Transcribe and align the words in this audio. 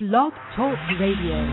Blog 0.00 0.32
Talk 0.56 0.80
Radio. 0.96 1.44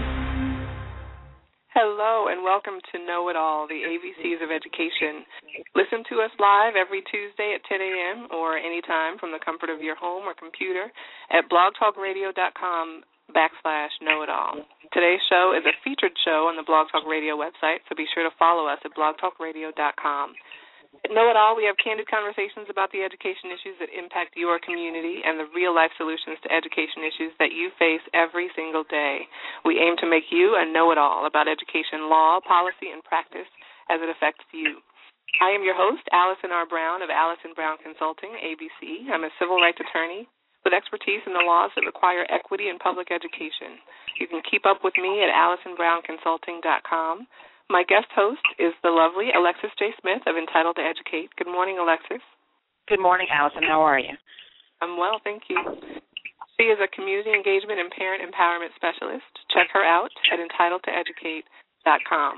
Hello 1.76 2.32
and 2.32 2.48
welcome 2.48 2.80
to 2.96 2.96
Know 3.04 3.28
It 3.28 3.36
All, 3.36 3.68
the 3.68 3.84
ABCs 3.84 4.40
of 4.40 4.56
Education. 4.56 5.28
Listen 5.76 6.00
to 6.08 6.24
us 6.24 6.32
live 6.40 6.80
every 6.80 7.04
Tuesday 7.12 7.52
at 7.60 7.68
10 7.68 7.84
a.m. 7.84 8.32
or 8.32 8.56
anytime 8.56 9.20
from 9.20 9.36
the 9.36 9.44
comfort 9.44 9.68
of 9.68 9.84
your 9.84 10.00
home 10.00 10.24
or 10.24 10.32
computer 10.32 10.88
at 11.28 11.52
blogtalkradio.com 11.52 13.04
backslash 13.36 13.92
know 14.00 14.24
it 14.24 14.32
all. 14.32 14.64
Today's 14.96 15.20
show 15.28 15.52
is 15.52 15.68
a 15.68 15.76
featured 15.84 16.16
show 16.24 16.48
on 16.48 16.56
the 16.56 16.64
Blog 16.64 16.88
Talk 16.88 17.04
Radio 17.04 17.36
website, 17.36 17.84
so 17.92 18.00
be 18.00 18.08
sure 18.16 18.24
to 18.24 18.32
follow 18.40 18.72
us 18.72 18.80
at 18.88 18.96
blogtalkradio.com. 18.96 20.28
Know 21.06 21.30
It 21.30 21.38
All, 21.38 21.54
we 21.54 21.70
have 21.70 21.78
candid 21.78 22.10
conversations 22.10 22.68
about 22.68 22.90
the 22.90 23.06
education 23.06 23.54
issues 23.54 23.78
that 23.78 23.94
impact 23.94 24.34
your 24.34 24.58
community 24.58 25.22
and 25.22 25.38
the 25.38 25.46
real 25.54 25.72
life 25.74 25.94
solutions 25.96 26.42
to 26.42 26.50
education 26.50 27.06
issues 27.06 27.34
that 27.38 27.54
you 27.54 27.70
face 27.78 28.02
every 28.18 28.50
single 28.58 28.84
day. 28.84 29.30
We 29.62 29.78
aim 29.78 29.96
to 30.02 30.10
make 30.10 30.34
you 30.34 30.58
a 30.58 30.66
know 30.66 30.90
it 30.92 30.98
all 30.98 31.30
about 31.30 31.48
education 31.48 32.10
law, 32.10 32.42
policy, 32.42 32.90
and 32.90 33.06
practice 33.06 33.48
as 33.88 34.02
it 34.02 34.10
affects 34.10 34.46
you. 34.50 34.82
I 35.44 35.54
am 35.54 35.62
your 35.62 35.78
host, 35.78 36.02
Allison 36.10 36.50
R. 36.50 36.66
Brown 36.66 37.06
of 37.06 37.14
Allison 37.14 37.54
Brown 37.54 37.78
Consulting, 37.78 38.34
ABC. 38.34 39.12
I'm 39.12 39.28
a 39.28 39.34
civil 39.38 39.62
rights 39.62 39.80
attorney 39.84 40.26
with 40.66 40.74
expertise 40.74 41.22
in 41.28 41.32
the 41.32 41.46
laws 41.46 41.72
that 41.76 41.86
require 41.86 42.26
equity 42.28 42.68
in 42.68 42.80
public 42.80 43.12
education. 43.12 43.80
You 44.20 44.28
can 44.28 44.42
keep 44.44 44.66
up 44.66 44.84
with 44.84 44.96
me 44.98 45.24
at 45.24 45.32
AllisonBrownConsulting.com. 45.32 47.28
My 47.70 47.84
guest 47.84 48.08
host 48.16 48.44
is 48.60 48.72
the 48.80 48.96
lovely 48.96 49.36
Alexis 49.36 49.76
J. 49.76 49.92
Smith 50.00 50.24
of 50.24 50.40
Entitled 50.40 50.80
to 50.80 50.88
Educate. 50.88 51.36
Good 51.36 51.52
morning, 51.52 51.76
Alexis. 51.76 52.24
Good 52.88 53.04
morning, 53.04 53.28
Allison. 53.28 53.64
How 53.68 53.84
are 53.84 54.00
you? 54.00 54.16
I'm 54.80 54.96
well, 54.96 55.20
thank 55.24 55.52
you. 55.52 55.60
She 56.56 56.72
is 56.72 56.80
a 56.80 56.88
community 56.96 57.36
engagement 57.36 57.84
and 57.84 57.92
parent 57.92 58.24
empowerment 58.24 58.72
specialist. 58.80 59.28
Check 59.52 59.68
her 59.76 59.84
out 59.84 60.16
at 60.32 60.40
entitledtoeducate.com. 60.40 62.34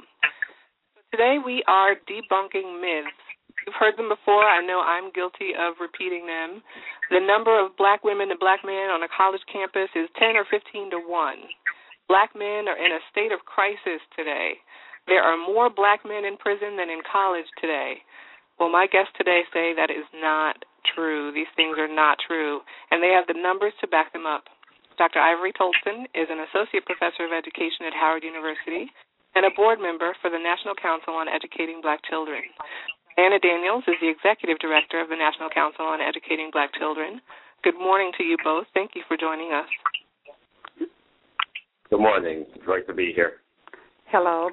Today 1.13 1.37
we 1.37 1.61
are 1.69 1.93
debunking 2.09 2.81
myths. 2.81 3.21
You've 3.65 3.77
heard 3.77 4.01
them 4.01 4.09
before. 4.09 4.49
I 4.49 4.65
know 4.65 4.81
I'm 4.81 5.13
guilty 5.13 5.53
of 5.53 5.77
repeating 5.77 6.25
them. 6.25 6.65
The 7.13 7.21
number 7.21 7.53
of 7.53 7.77
black 7.77 8.03
women 8.03 8.33
to 8.33 8.37
black 8.39 8.65
men 8.65 8.89
on 8.89 9.05
a 9.05 9.09
college 9.13 9.45
campus 9.45 9.93
is 9.93 10.09
10 10.17 10.41
or 10.41 10.45
15 10.49 10.89
to 10.89 10.99
1. 11.05 11.37
Black 12.09 12.33
men 12.33 12.65
are 12.65 12.81
in 12.81 12.97
a 12.97 13.05
state 13.13 13.29
of 13.31 13.45
crisis 13.45 14.01
today. 14.17 14.57
There 15.09 15.25
are 15.25 15.41
more 15.41 15.73
black 15.73 16.05
men 16.05 16.23
in 16.23 16.37
prison 16.37 16.77
than 16.77 16.93
in 16.93 17.01
college 17.01 17.49
today. 17.57 18.05
Well, 18.61 18.69
my 18.69 18.85
guests 18.85 19.11
today 19.17 19.41
say 19.49 19.73
that 19.73 19.89
is 19.89 20.05
not 20.13 20.61
true. 20.93 21.33
These 21.33 21.49
things 21.57 21.81
are 21.81 21.89
not 21.89 22.21
true, 22.21 22.61
and 22.93 23.01
they 23.01 23.09
have 23.09 23.25
the 23.25 23.33
numbers 23.33 23.73
to 23.81 23.89
back 23.89 24.13
them 24.13 24.29
up. 24.29 24.45
Dr. 25.01 25.17
Ivory 25.17 25.49
Toldson 25.57 26.05
is 26.13 26.29
an 26.29 26.45
associate 26.45 26.85
professor 26.85 27.25
of 27.25 27.33
education 27.33 27.89
at 27.89 27.97
Howard 27.97 28.21
University 28.21 28.91
and 29.33 29.49
a 29.49 29.55
board 29.55 29.79
member 29.81 30.13
for 30.21 30.29
the 30.29 30.37
National 30.37 30.75
Council 30.75 31.17
on 31.17 31.25
Educating 31.25 31.81
Black 31.81 32.05
Children. 32.05 32.43
Diana 33.15 33.39
Daniels 33.39 33.83
is 33.87 33.95
the 34.01 34.11
executive 34.11 34.59
director 34.59 35.01
of 35.01 35.09
the 35.09 35.15
National 35.15 35.49
Council 35.49 35.85
on 35.89 36.01
Educating 36.05 36.49
Black 36.51 36.69
Children. 36.77 37.21
Good 37.63 37.79
morning 37.79 38.11
to 38.17 38.23
you 38.23 38.37
both. 38.43 38.67
Thank 38.73 38.91
you 38.93 39.01
for 39.07 39.17
joining 39.17 39.51
us. 39.53 39.67
Good 41.89 41.99
morning. 41.99 42.45
It's 42.53 42.65
great 42.65 42.85
to 42.87 42.93
be 42.93 43.11
here. 43.15 43.41
Hello. 44.11 44.49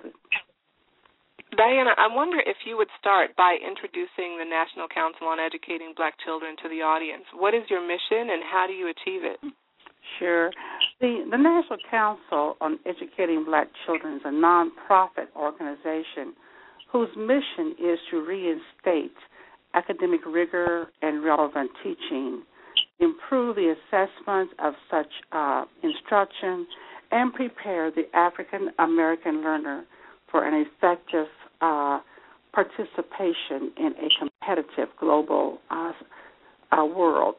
Diana, 1.56 1.96
I 1.96 2.12
wonder 2.12 2.36
if 2.44 2.56
you 2.66 2.76
would 2.76 2.92
start 3.00 3.34
by 3.36 3.56
introducing 3.56 4.36
the 4.36 4.44
National 4.44 4.88
Council 4.92 5.26
on 5.26 5.40
Educating 5.40 5.94
Black 5.96 6.12
Children 6.24 6.54
to 6.62 6.68
the 6.68 6.82
audience. 6.84 7.24
What 7.32 7.54
is 7.54 7.62
your 7.70 7.80
mission 7.80 8.28
and 8.28 8.42
how 8.44 8.66
do 8.66 8.74
you 8.74 8.92
achieve 8.92 9.24
it? 9.24 9.40
Sure. 10.18 10.50
The 11.00 11.24
the 11.30 11.36
National 11.36 11.78
Council 11.90 12.56
on 12.60 12.78
Educating 12.84 13.44
Black 13.44 13.68
Children 13.86 14.16
is 14.16 14.22
a 14.24 14.28
nonprofit 14.28 15.32
organization 15.34 16.36
whose 16.92 17.08
mission 17.16 17.74
is 17.80 17.98
to 18.10 18.20
reinstate 18.20 19.16
academic 19.74 20.20
rigor 20.26 20.88
and 21.02 21.24
relevant 21.24 21.70
teaching, 21.82 22.42
improve 23.00 23.56
the 23.56 23.74
assessment 23.74 24.50
of 24.58 24.74
such 24.90 25.10
uh, 25.32 25.64
instruction, 25.82 26.66
and 27.10 27.32
prepare 27.32 27.90
the 27.90 28.04
African 28.14 28.70
American 28.78 29.42
learner 29.42 29.84
for 30.30 30.46
an 30.46 30.66
effective 30.66 31.26
uh, 31.60 32.00
participation 32.52 33.72
in 33.76 33.92
a 33.98 34.08
competitive 34.18 34.88
global 34.98 35.58
uh, 35.70 35.92
uh, 36.72 36.84
world. 36.84 37.36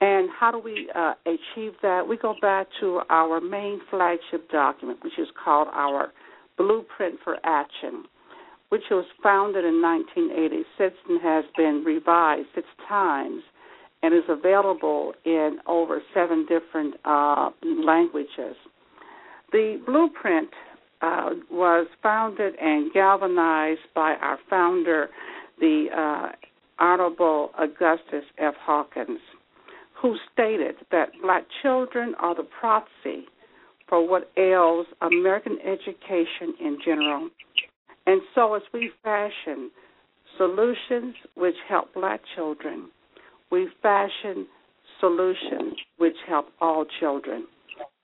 And 0.00 0.28
how 0.38 0.50
do 0.50 0.58
we 0.58 0.90
uh, 0.94 1.14
achieve 1.26 1.74
that? 1.82 2.06
We 2.08 2.16
go 2.16 2.34
back 2.42 2.66
to 2.80 3.02
our 3.08 3.40
main 3.40 3.80
flagship 3.88 4.50
document, 4.50 4.98
which 5.04 5.16
is 5.18 5.28
called 5.44 5.68
our 5.72 6.12
Blueprint 6.58 7.20
for 7.22 7.36
Action, 7.44 8.04
which 8.70 8.82
was 8.90 9.04
founded 9.22 9.64
in 9.64 9.80
1980. 9.80 10.64
Since 10.76 11.22
has 11.22 11.44
been 11.56 11.84
revised 11.86 12.48
six 12.54 12.66
times 12.88 13.42
and 14.02 14.12
is 14.12 14.24
available 14.28 15.12
in 15.24 15.58
over 15.68 16.02
seven 16.12 16.46
different 16.48 16.94
uh, 17.04 17.50
languages. 17.62 18.56
The 19.52 19.80
blueprint 19.86 20.48
uh, 21.02 21.30
was 21.50 21.88
founded 22.02 22.54
and 22.60 22.92
galvanized 22.92 23.80
by 23.94 24.14
our 24.20 24.38
founder, 24.48 25.08
the 25.60 25.86
uh, 25.94 26.32
Honorable 26.78 27.50
Augustus 27.58 28.24
F. 28.38 28.54
Hawkins, 28.60 29.20
who 30.00 30.16
stated 30.32 30.76
that 30.90 31.10
black 31.20 31.44
children 31.62 32.14
are 32.20 32.34
the 32.34 32.46
proxy 32.60 33.26
for 33.88 34.08
what 34.08 34.30
ails 34.36 34.86
American 35.00 35.58
education 35.60 36.54
in 36.60 36.78
general. 36.84 37.28
And 38.06 38.20
so, 38.34 38.54
as 38.54 38.62
we 38.72 38.90
fashion 39.02 39.70
solutions 40.36 41.14
which 41.34 41.54
help 41.68 41.92
black 41.94 42.20
children, 42.34 42.90
we 43.50 43.68
fashion 43.82 44.46
solutions 44.98 45.74
which 45.98 46.16
help 46.28 46.46
all 46.60 46.84
children. 47.00 47.46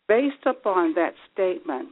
Based 0.09 0.47
upon 0.47 0.95
that 0.95 1.15
statement, 1.33 1.89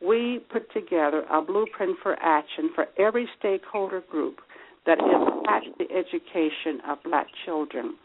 we 0.00 0.40
put 0.52 0.70
together 0.72 1.24
a 1.30 1.42
blueprint 1.42 1.96
for 2.02 2.16
action 2.20 2.70
for 2.74 2.86
every 2.98 3.28
stakeholder 3.38 4.02
group 4.10 4.38
that 4.86 4.98
impacts 4.98 5.68
the 5.78 5.84
education 5.94 6.80
of 6.88 6.98
black 7.04 7.26
children 7.44 7.96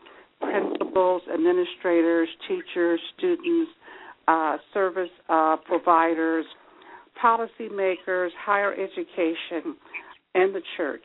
principals, 0.44 1.22
administrators, 1.34 2.28
teachers, 2.48 3.00
students, 3.18 3.72
uh, 4.28 4.58
service 4.74 5.09
uh, 5.30 5.56
providers, 5.66 6.46
policymakers, 7.24 8.30
higher 8.46 8.74
education, 8.74 9.75
and 10.36 10.54
the 10.54 10.62
church. 10.78 11.04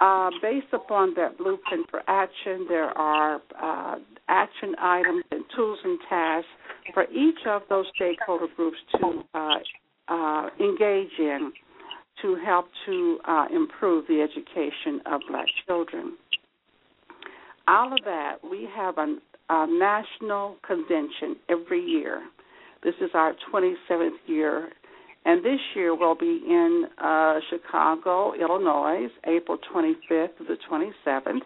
Uh, 0.00 0.30
based 0.40 0.66
upon 0.72 1.14
that 1.14 1.38
blueprint 1.38 1.88
for 1.88 2.02
action, 2.08 2.66
there 2.68 2.90
are 2.98 3.40
uh, 3.62 3.96
action 4.28 4.74
items 4.80 5.22
and 5.30 5.44
tools 5.54 5.78
and 5.84 5.98
tasks 6.08 6.48
for 6.92 7.04
each 7.12 7.38
of 7.46 7.62
those 7.68 7.86
stakeholder 7.94 8.48
groups 8.56 8.78
to 8.90 9.22
uh, 9.34 9.54
uh, 10.12 10.50
engage 10.60 11.18
in 11.18 11.52
to 12.20 12.36
help 12.44 12.66
to 12.86 13.18
uh, 13.26 13.46
improve 13.52 14.06
the 14.06 14.20
education 14.20 15.00
of 15.06 15.20
black 15.28 15.46
children. 15.66 16.16
Out 17.66 17.92
of 17.92 18.04
that, 18.04 18.36
we 18.48 18.68
have 18.74 18.98
a, 18.98 19.16
a 19.48 19.66
national 19.66 20.56
convention 20.66 21.36
every 21.48 21.82
year. 21.82 22.22
This 22.84 22.94
is 23.00 23.10
our 23.14 23.34
27th 23.52 24.10
year, 24.26 24.68
and 25.24 25.44
this 25.44 25.60
year 25.74 25.96
we'll 25.96 26.16
be 26.16 26.42
in 26.46 26.84
uh, 26.98 27.38
Chicago, 27.48 28.34
Illinois, 28.34 29.06
April 29.26 29.56
25th 29.74 30.36
to 30.38 30.44
the 30.44 30.56
27th. 30.70 31.40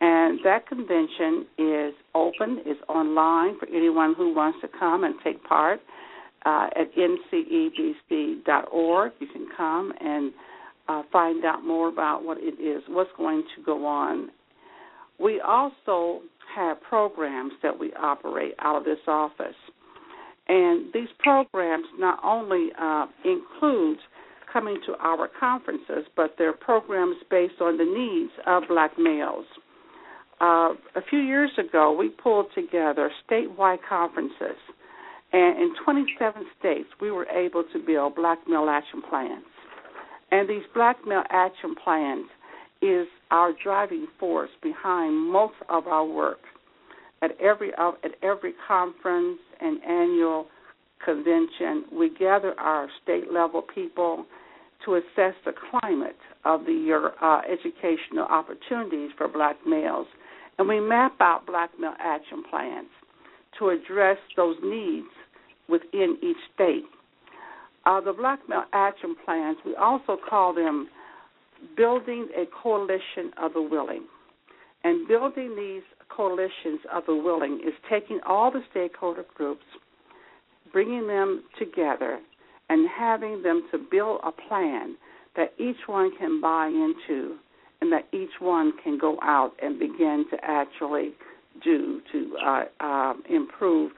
And 0.00 0.38
that 0.44 0.66
convention 0.68 1.46
is 1.58 1.94
open, 2.14 2.58
is 2.66 2.76
online 2.88 3.58
for 3.58 3.66
anyone 3.68 4.14
who 4.16 4.34
wants 4.34 4.58
to 4.60 4.68
come 4.78 5.04
and 5.04 5.14
take 5.24 5.42
part 5.44 5.80
uh, 6.44 6.68
at 6.76 6.94
ncebc.org. 6.94 8.42
You 9.18 9.26
can 9.26 9.48
come 9.56 9.92
and 10.00 10.32
uh, 10.88 11.02
find 11.12 11.44
out 11.44 11.64
more 11.64 11.88
about 11.88 12.24
what 12.24 12.38
it 12.40 12.60
is, 12.60 12.82
what's 12.88 13.10
going 13.16 13.42
to 13.56 13.62
go 13.64 13.86
on. 13.86 14.30
We 15.18 15.40
also 15.40 16.20
have 16.54 16.80
programs 16.80 17.52
that 17.62 17.78
we 17.78 17.92
operate 17.94 18.54
out 18.60 18.76
of 18.76 18.84
this 18.84 18.98
office. 19.06 19.56
And 20.48 20.92
these 20.94 21.08
programs 21.18 21.84
not 21.98 22.18
only 22.24 22.68
uh, 22.80 23.06
include 23.24 23.98
coming 24.50 24.78
to 24.86 24.94
our 25.00 25.28
conferences, 25.38 26.06
but 26.16 26.34
they're 26.38 26.54
programs 26.54 27.16
based 27.30 27.60
on 27.60 27.76
the 27.76 27.84
needs 27.84 28.32
of 28.46 28.62
black 28.68 28.92
males. 28.98 29.44
Uh, 30.40 30.72
a 30.94 31.02
few 31.10 31.18
years 31.18 31.50
ago, 31.58 31.92
we 31.92 32.08
pulled 32.08 32.46
together 32.54 33.10
statewide 33.28 33.78
conferences 33.86 34.56
and 35.32 35.58
in 35.58 35.74
27 35.84 36.46
states, 36.58 36.88
we 37.00 37.10
were 37.10 37.26
able 37.26 37.64
to 37.72 37.78
build 37.78 38.14
black 38.14 38.38
male 38.48 38.68
action 38.70 39.02
plans. 39.08 39.44
And 40.30 40.48
these 40.48 40.62
black 40.74 40.96
male 41.06 41.24
action 41.30 41.74
plans 41.82 42.26
is 42.80 43.06
our 43.30 43.52
driving 43.62 44.06
force 44.18 44.50
behind 44.62 45.16
most 45.30 45.54
of 45.68 45.86
our 45.86 46.04
work. 46.04 46.38
at 47.20 47.32
every 47.40 47.72
uh, 47.76 47.92
at 48.04 48.12
every 48.22 48.54
conference 48.66 49.40
and 49.60 49.82
annual 49.82 50.46
convention, 51.04 51.84
we 51.92 52.10
gather 52.10 52.54
our 52.58 52.88
state 53.02 53.32
level 53.32 53.62
people 53.62 54.24
to 54.84 54.94
assess 54.94 55.34
the 55.44 55.52
climate 55.70 56.16
of 56.44 56.64
the 56.64 57.10
uh, 57.20 57.40
educational 57.50 58.24
opportunities 58.24 59.10
for 59.18 59.26
black 59.28 59.56
males, 59.66 60.06
and 60.58 60.68
we 60.68 60.80
map 60.80 61.14
out 61.20 61.44
black 61.46 61.70
male 61.78 61.94
action 61.98 62.42
plans 62.48 62.88
to 63.58 63.70
address 63.70 64.18
those 64.36 64.56
needs 64.62 65.08
within 65.68 66.16
each 66.22 66.36
state. 66.54 66.84
Uh, 67.86 68.00
the 68.00 68.12
black 68.12 68.40
male 68.48 68.64
action 68.72 69.16
plans, 69.24 69.56
we 69.64 69.74
also 69.76 70.16
call 70.28 70.54
them 70.54 70.88
building 71.76 72.28
a 72.36 72.44
coalition 72.62 73.32
of 73.40 73.52
the 73.54 73.62
willing. 73.62 74.04
And 74.84 75.08
building 75.08 75.56
these 75.56 75.82
coalitions 76.08 76.80
of 76.92 77.04
the 77.06 77.14
willing 77.14 77.60
is 77.66 77.74
taking 77.90 78.20
all 78.26 78.50
the 78.50 78.62
stakeholder 78.70 79.24
groups, 79.34 79.64
bringing 80.72 81.06
them 81.06 81.44
together, 81.58 82.20
and 82.68 82.88
having 82.88 83.42
them 83.42 83.66
to 83.72 83.78
build 83.90 84.20
a 84.24 84.32
plan 84.32 84.96
that 85.36 85.54
each 85.58 85.76
one 85.86 86.10
can 86.18 86.40
buy 86.40 86.66
into 86.66 87.36
and 87.80 87.92
that 87.92 88.06
each 88.12 88.40
one 88.40 88.72
can 88.82 88.98
go 88.98 89.16
out 89.22 89.52
and 89.62 89.78
begin 89.78 90.24
to 90.30 90.36
actually 90.42 91.12
do 91.62 92.00
to 92.12 92.36
uh, 92.44 92.64
uh, 92.80 93.14
improve 93.30 93.92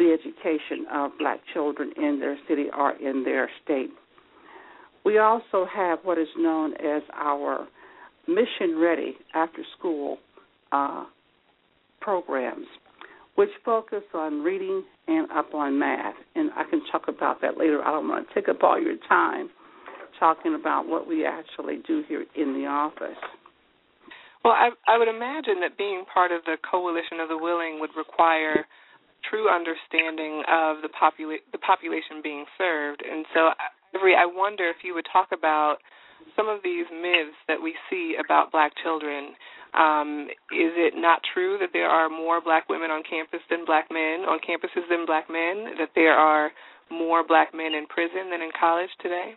the 0.00 0.16
education 0.18 0.86
of 0.90 1.10
black 1.18 1.40
children 1.52 1.92
in 1.98 2.18
their 2.18 2.38
city 2.48 2.66
or 2.76 2.92
in 2.92 3.22
their 3.22 3.50
state. 3.62 3.90
We 5.04 5.18
also 5.18 5.66
have 5.72 5.98
what 6.04 6.16
is 6.16 6.28
known 6.38 6.72
as 6.74 7.02
our 7.14 7.68
mission 8.26 8.78
ready 8.78 9.14
after 9.34 9.62
school 9.78 10.16
uh, 10.72 11.04
programs, 12.00 12.66
which 13.34 13.50
focus 13.62 14.02
on 14.14 14.42
reading 14.42 14.82
and 15.06 15.30
up 15.32 15.52
on 15.52 15.78
math. 15.78 16.14
And 16.34 16.50
I 16.56 16.64
can 16.70 16.80
talk 16.90 17.02
about 17.08 17.42
that 17.42 17.58
later. 17.58 17.82
I 17.82 17.92
don't 17.92 18.08
want 18.08 18.26
to 18.26 18.34
take 18.34 18.48
up 18.48 18.62
all 18.62 18.80
your 18.80 18.96
time 19.06 19.50
talking 20.18 20.54
about 20.54 20.88
what 20.88 21.06
we 21.06 21.26
actually 21.26 21.80
do 21.86 22.04
here 22.08 22.24
in 22.36 22.54
the 22.54 22.66
office. 22.66 23.20
Well, 24.44 24.54
I, 24.54 24.70
I 24.88 24.96
would 24.96 25.08
imagine 25.08 25.60
that 25.60 25.76
being 25.76 26.04
part 26.12 26.32
of 26.32 26.42
the 26.44 26.56
coalition 26.70 27.20
of 27.20 27.28
the 27.28 27.36
willing 27.36 27.78
would 27.80 27.90
require 27.96 28.64
true 29.28 29.48
understanding 29.48 30.42
of 30.48 30.82
the 30.82 30.88
popula- 30.88 31.44
the 31.52 31.58
population 31.58 32.20
being 32.22 32.44
served. 32.56 33.02
And 33.02 33.26
so, 33.34 33.50
Ivory, 33.94 34.14
I 34.14 34.26
wonder 34.26 34.68
if 34.68 34.82
you 34.82 34.94
would 34.94 35.06
talk 35.12 35.28
about 35.32 35.78
some 36.36 36.48
of 36.48 36.60
these 36.62 36.86
myths 36.92 37.36
that 37.48 37.60
we 37.60 37.74
see 37.88 38.16
about 38.22 38.52
black 38.52 38.72
children. 38.82 39.34
Um, 39.72 40.26
is 40.50 40.74
it 40.74 40.94
not 40.96 41.20
true 41.32 41.56
that 41.60 41.70
there 41.72 41.88
are 41.88 42.08
more 42.08 42.40
black 42.40 42.68
women 42.68 42.90
on 42.90 43.02
campus 43.08 43.40
than 43.48 43.64
black 43.64 43.86
men, 43.90 44.26
on 44.26 44.38
campuses 44.40 44.88
than 44.90 45.06
black 45.06 45.30
men, 45.30 45.78
that 45.78 45.90
there 45.94 46.14
are 46.14 46.50
more 46.90 47.24
black 47.26 47.54
men 47.54 47.74
in 47.74 47.86
prison 47.86 48.30
than 48.30 48.42
in 48.42 48.50
college 48.58 48.90
today? 49.00 49.34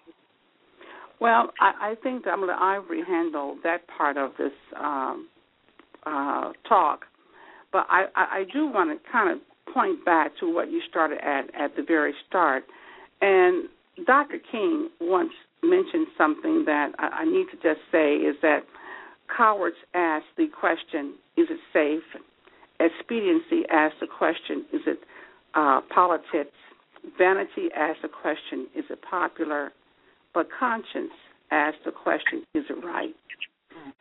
Well, 1.19 1.51
I, 1.61 1.91
I 1.91 1.95
think 2.01 2.25
I'm 2.27 2.39
going 2.39 2.49
to 2.49 2.61
Ivory 2.61 3.03
handle 3.07 3.57
that 3.63 3.87
part 3.95 4.17
of 4.17 4.31
this 4.37 4.51
um, 4.77 5.29
uh, 6.05 6.51
talk, 6.67 7.05
but 7.71 7.85
I, 7.89 8.05
I, 8.15 8.39
I 8.39 8.43
do 8.51 8.67
want 8.67 8.89
to 8.91 9.11
kind 9.11 9.29
of 9.31 9.37
point 9.73 10.03
back 10.05 10.31
to 10.39 10.53
what 10.53 10.71
you 10.71 10.81
started 10.89 11.19
at 11.23 11.53
at 11.55 11.75
the 11.75 11.83
very 11.83 12.13
start, 12.27 12.63
and 13.21 13.69
Dr. 14.05 14.37
King 14.51 14.89
once 14.99 15.31
mentioned 15.61 16.07
something 16.17 16.65
that 16.65 16.91
I, 16.99 17.21
I 17.21 17.25
need 17.25 17.47
to 17.51 17.57
just 17.57 17.81
say 17.91 18.15
is 18.15 18.35
that 18.41 18.61
cowards 19.35 19.77
ask 19.93 20.25
the 20.37 20.47
question, 20.47 21.15
"Is 21.37 21.47
it 21.49 21.59
safe?" 21.71 22.21
Expediency 22.79 23.63
asks 23.69 23.99
the 23.99 24.07
question, 24.07 24.65
"Is 24.73 24.81
it 24.85 24.99
uh, 25.53 25.81
politics?" 25.93 26.55
Vanity 27.17 27.69
asks 27.75 28.01
the 28.01 28.09
question, 28.09 28.67
"Is 28.75 28.85
it 28.89 28.99
popular?" 29.01 29.71
But 30.33 30.49
conscience 30.57 31.13
asks 31.51 31.79
the 31.85 31.91
question, 31.91 32.43
is 32.55 32.65
it 32.69 32.83
right? 32.83 33.13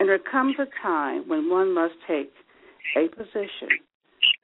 And 0.00 0.08
there 0.08 0.18
comes 0.18 0.56
a 0.58 0.66
time 0.82 1.28
when 1.28 1.50
one 1.50 1.74
must 1.74 1.94
take 2.08 2.32
a 2.96 3.08
position 3.08 3.68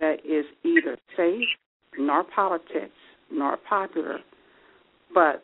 that 0.00 0.16
is 0.24 0.44
either 0.64 0.96
safe, 1.16 1.48
nor 1.98 2.24
politics, 2.24 2.94
nor 3.30 3.56
popular, 3.56 4.18
but 5.12 5.42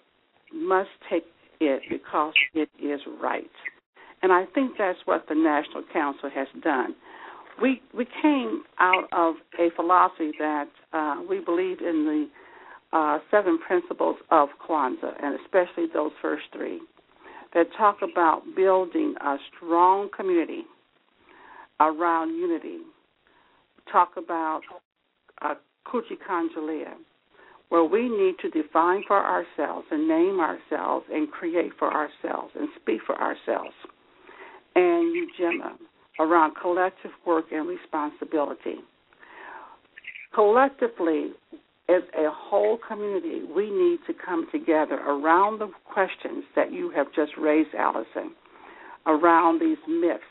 must 0.53 0.91
take 1.11 1.25
it 1.61 1.83
because 1.91 2.33
it 2.55 2.69
is 2.83 3.01
right. 3.21 3.51
And 4.23 4.33
I 4.33 4.45
think 4.55 4.73
that's 4.79 4.99
what 5.05 5.27
the 5.29 5.35
National 5.35 5.83
Council 5.93 6.31
has 6.35 6.49
done. 6.62 6.95
We 7.61 7.81
we 7.97 8.06
came 8.23 8.65
out 8.81 9.05
of 9.12 9.35
a 9.59 9.71
philosophy 9.77 10.33
that 10.39 10.69
uh, 10.93 11.17
we 11.29 11.41
believe 11.41 11.81
in 11.81 12.05
the 12.93 12.97
uh, 12.97 13.19
seven 13.31 13.59
principles 13.59 14.17
of 14.31 14.49
Kwanzaa, 14.67 15.12
and 15.23 15.39
especially 15.41 15.87
those 15.93 16.12
first 16.23 16.45
three, 16.53 16.81
that 17.53 17.67
talk 17.77 17.99
about 18.03 18.43
building 18.56 19.15
a 19.21 19.37
strong 19.55 20.09
community 20.17 20.62
around 21.81 22.35
unity. 22.37 22.79
Talk 23.91 24.13
about 24.17 24.63
uh, 25.43 25.55
where 27.69 27.85
we 27.85 28.09
need 28.09 28.35
to 28.43 28.51
define 28.51 29.03
for 29.07 29.17
ourselves 29.17 29.87
and 29.91 30.09
name 30.09 30.41
ourselves 30.41 31.07
and 31.13 31.31
create 31.31 31.73
for 31.79 31.93
ourselves 31.93 32.53
and 32.59 32.69
speak 32.81 33.01
for 33.07 33.17
ourselves. 33.17 33.75
And 34.75 35.15
Ujima, 35.15 35.73
around 36.19 36.55
collective 36.61 37.11
work 37.27 37.47
and 37.53 37.69
responsibility. 37.69 38.77
Collectively, 40.35 41.31
as 41.89 42.03
a 42.17 42.31
whole 42.31 42.79
community, 42.89 43.43
we 43.55 43.71
need 43.71 43.99
to 44.07 44.15
come 44.25 44.47
together 44.51 44.95
around 44.95 45.61
the 45.61 45.71
questions 45.85 46.45
that 46.57 46.73
you 46.73 46.91
have 46.91 47.07
just 47.15 47.33
raised, 47.39 47.75
Allison, 47.79 48.35
around 49.07 49.61
these 49.61 49.79
myths. 49.89 50.23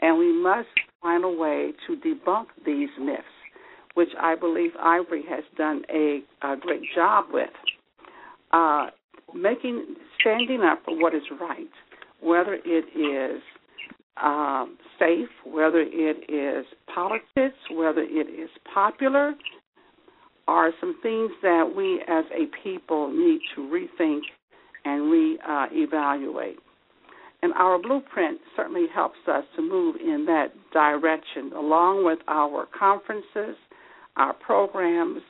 And 0.00 0.18
we 0.18 0.32
must 0.32 0.68
find 1.02 1.24
a 1.24 1.28
way 1.28 1.72
to 1.86 1.96
debunk 1.96 2.46
these 2.64 2.88
myths, 2.98 3.22
which 3.94 4.10
I 4.20 4.34
believe 4.34 4.70
Ivory 4.80 5.24
has 5.28 5.44
done 5.56 5.82
a, 5.92 6.20
a 6.42 6.56
great 6.56 6.82
job 6.94 7.26
with. 7.32 7.50
Uh, 8.52 8.86
making 9.34 9.96
standing 10.20 10.62
up 10.62 10.80
for 10.84 11.00
what 11.00 11.14
is 11.14 11.22
right, 11.40 11.66
whether 12.20 12.54
it 12.64 12.84
is 12.96 13.42
um, 14.22 14.76
safe, 14.98 15.28
whether 15.46 15.80
it 15.80 16.30
is 16.30 16.66
politics, 16.94 17.56
whether 17.70 18.02
it 18.02 18.28
is 18.28 18.50
popular, 18.72 19.34
are 20.48 20.70
some 20.80 20.96
things 21.02 21.30
that 21.42 21.72
we 21.74 22.02
as 22.08 22.24
a 22.32 22.46
people 22.62 23.10
need 23.10 23.40
to 23.54 23.62
rethink 23.62 24.20
and 24.84 25.10
re-evaluate. 25.10 26.58
And 27.42 27.52
our 27.54 27.80
blueprint 27.80 28.40
certainly 28.56 28.86
helps 28.94 29.18
us 29.26 29.44
to 29.56 29.62
move 29.62 29.96
in 29.96 30.24
that 30.26 30.48
direction, 30.72 31.52
along 31.56 32.04
with 32.04 32.20
our 32.28 32.68
conferences, 32.78 33.56
our 34.16 34.32
programs, 34.32 35.22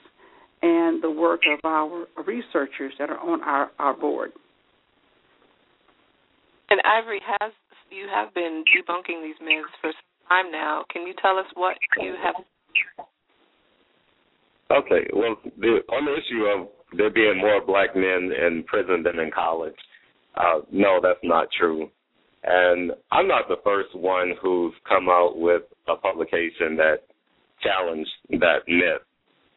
and 0.61 1.03
the 1.03 1.11
work 1.11 1.41
of 1.51 1.59
our 1.65 2.05
researchers 2.27 2.93
that 2.99 3.09
are 3.09 3.19
on 3.19 3.43
our, 3.43 3.71
our 3.79 3.97
board. 3.97 4.31
And 6.71 6.81
Ivory 6.85 7.21
has 7.41 7.53
you 7.93 8.07
have 8.13 8.33
been 8.35 8.65
debunking 8.73 9.23
these 9.23 9.37
myths 9.41 9.69
for 9.81 9.91
some 9.93 10.29
time 10.29 10.51
now. 10.51 10.85
Can 10.91 11.07
you 11.07 11.15
tell 11.21 11.39
us 11.39 11.47
what 11.55 11.77
you 12.01 12.15
have 12.23 12.35
Okay, 14.71 15.07
well, 15.13 15.37
the, 15.59 15.81
on 15.93 16.07
the 16.07 16.13
issue 16.13 16.45
of 16.47 16.69
there 16.97 17.11
being 17.11 17.37
more 17.37 17.61
black 17.65 17.95
men 17.95 18.33
in 18.33 18.65
prison 18.67 19.03
than 19.03 19.19
in 19.19 19.31
college, 19.31 19.75
uh, 20.35 20.61
no, 20.71 20.99
that's 21.03 21.21
not 21.23 21.49
true. 21.59 21.91
And 22.45 22.93
I'm 23.11 23.29
not 23.29 23.49
the 23.49 23.63
first 23.65 23.95
one 23.95 24.35
who's 24.43 24.75
come 24.89 25.09
out 25.09 25.35
with 25.37 25.63
a 25.89 25.97
publication 25.97 26.77
that 26.77 26.99
challenged 27.63 28.11
that 28.31 28.67
myth. 28.67 29.03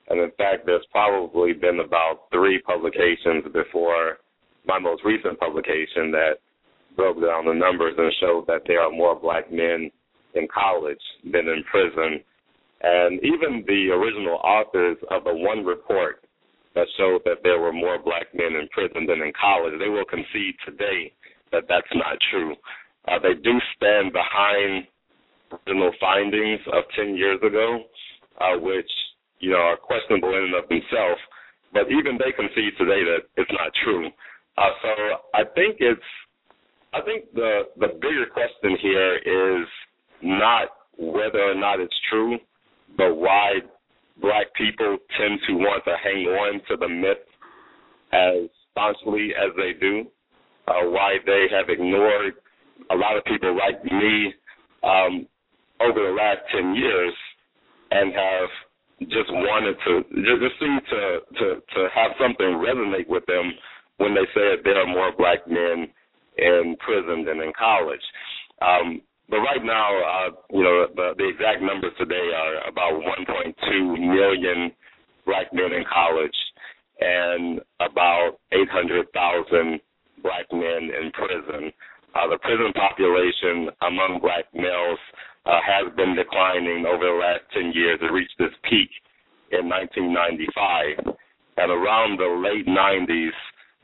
And 0.09 0.19
in 0.19 0.31
fact, 0.37 0.65
there's 0.65 0.85
probably 0.91 1.53
been 1.53 1.79
about 1.79 2.29
three 2.31 2.61
publications 2.61 3.43
before 3.51 4.17
my 4.67 4.77
most 4.77 5.03
recent 5.03 5.39
publication 5.39 6.11
that 6.11 6.33
broke 6.95 7.17
down 7.17 7.45
the 7.45 7.53
numbers 7.53 7.95
and 7.97 8.13
showed 8.19 8.45
that 8.47 8.61
there 8.67 8.81
are 8.81 8.91
more 8.91 9.19
black 9.19 9.51
men 9.51 9.89
in 10.35 10.47
college 10.53 11.01
than 11.23 11.47
in 11.47 11.63
prison 11.69 12.21
and 12.81 13.19
even 13.23 13.63
the 13.65 13.89
original 13.89 14.35
authors 14.43 14.97
of 15.09 15.23
the 15.23 15.33
one 15.33 15.65
report 15.65 16.23
that 16.75 16.87
showed 16.97 17.21
that 17.25 17.41
there 17.41 17.59
were 17.59 17.73
more 17.73 17.97
black 17.97 18.27
men 18.33 18.53
in 18.53 18.67
prison 18.69 19.07
than 19.07 19.21
in 19.21 19.31
college, 19.39 19.73
they 19.79 19.89
will 19.89 20.05
concede 20.05 20.55
today 20.65 21.11
that 21.51 21.63
that's 21.67 21.93
not 21.93 22.17
true. 22.31 22.55
Uh, 23.07 23.19
they 23.19 23.35
do 23.41 23.53
stand 23.75 24.13
behind 24.13 24.87
original 25.51 25.91
findings 25.99 26.59
of 26.73 26.83
10 26.95 27.15
years 27.15 27.39
ago, 27.45 27.83
uh, 28.41 28.57
which 28.59 28.89
you 29.39 29.51
know 29.51 29.57
are 29.57 29.77
questionable 29.77 30.29
in 30.29 30.51
and 30.51 30.55
of 30.55 30.67
themselves. 30.69 31.21
But 31.73 31.91
even 31.91 32.17
they 32.17 32.31
concede 32.31 32.73
today 32.77 33.03
that 33.03 33.27
it's 33.37 33.51
not 33.51 33.71
true. 33.83 34.07
Uh, 34.57 34.71
so 34.81 34.89
I 35.33 35.43
think 35.55 35.77
it's 35.79 36.09
I 36.93 37.01
think 37.01 37.33
the 37.33 37.63
the 37.77 37.87
bigger 37.99 38.25
question 38.31 38.77
here 38.81 39.15
is 39.17 39.67
not 40.21 40.69
whether 40.97 41.43
or 41.43 41.55
not 41.55 41.79
it's 41.79 41.95
true, 42.09 42.37
but 42.97 43.15
why 43.15 43.59
black 44.21 44.53
people 44.55 44.97
tend 45.19 45.39
to 45.47 45.53
want 45.55 45.83
to 45.83 45.93
hang 46.01 46.25
on 46.25 46.61
to 46.69 46.77
the 46.77 46.87
myth 46.87 47.25
as 48.13 48.49
staunchly 48.71 49.31
as 49.35 49.51
they 49.57 49.73
do, 49.79 50.05
uh, 50.67 50.85
why 50.89 51.17
they 51.25 51.47
have 51.51 51.69
ignored 51.69 52.33
a 52.91 52.95
lot 52.95 53.17
of 53.17 53.23
people 53.25 53.55
like 53.55 53.83
me 53.85 54.33
um, 54.83 55.27
over 55.81 55.99
the 55.99 56.15
last 56.15 56.39
10 56.53 56.75
years 56.75 57.13
and 57.91 58.13
have 58.13 58.49
just 59.01 59.29
wanted 59.29 59.75
to 59.85 60.03
just, 60.23 60.41
just 60.41 60.59
seem 60.59 60.79
to, 60.89 61.19
to 61.35 61.47
to 61.75 61.79
have 61.93 62.11
something 62.19 62.63
resonate 62.63 63.07
with 63.09 63.25
them 63.25 63.51
when 63.97 64.15
they 64.15 64.23
say 64.33 64.55
that 64.55 64.63
there 64.63 64.79
are 64.79 64.87
more 64.87 65.11
black 65.17 65.47
men 65.47 65.87
in 66.37 66.75
prison 66.79 67.25
than 67.25 67.41
in 67.41 67.51
college. 67.57 68.03
Um, 68.61 69.01
but 69.29 69.37
right 69.37 69.63
now, 69.63 69.89
uh, 69.99 70.29
you 70.51 70.63
know, 70.63 70.87
the, 70.95 71.13
the 71.17 71.27
exact 71.27 71.61
numbers 71.61 71.93
today 71.97 72.31
are 72.35 72.69
about 72.69 73.01
1.2 73.01 73.99
million 73.99 74.71
black 75.25 75.51
men 75.51 75.73
in 75.73 75.83
college 75.91 76.35
and 76.99 77.59
about 77.79 78.37
800,000 78.51 79.79
black 80.25 80.49
men 80.49 80.89
in 80.89 81.13
prison. 81.13 81.69
Uh, 82.17 82.25
the 82.33 82.41
prison 82.41 82.73
population 82.73 83.69
among 83.85 84.17
black 84.25 84.49
males 84.57 84.97
uh, 85.45 85.61
has 85.61 85.93
been 85.93 86.17
declining 86.17 86.89
over 86.89 87.05
the 87.05 87.19
last 87.21 87.45
10 87.53 87.69
years. 87.77 88.01
It 88.01 88.09
reached 88.09 88.39
its 88.41 88.57
peak 88.65 88.89
in 89.53 89.69
1995. 89.69 91.13
And 91.61 91.69
around 91.69 92.17
the 92.17 92.31
late 92.41 92.65
90s, 92.65 93.37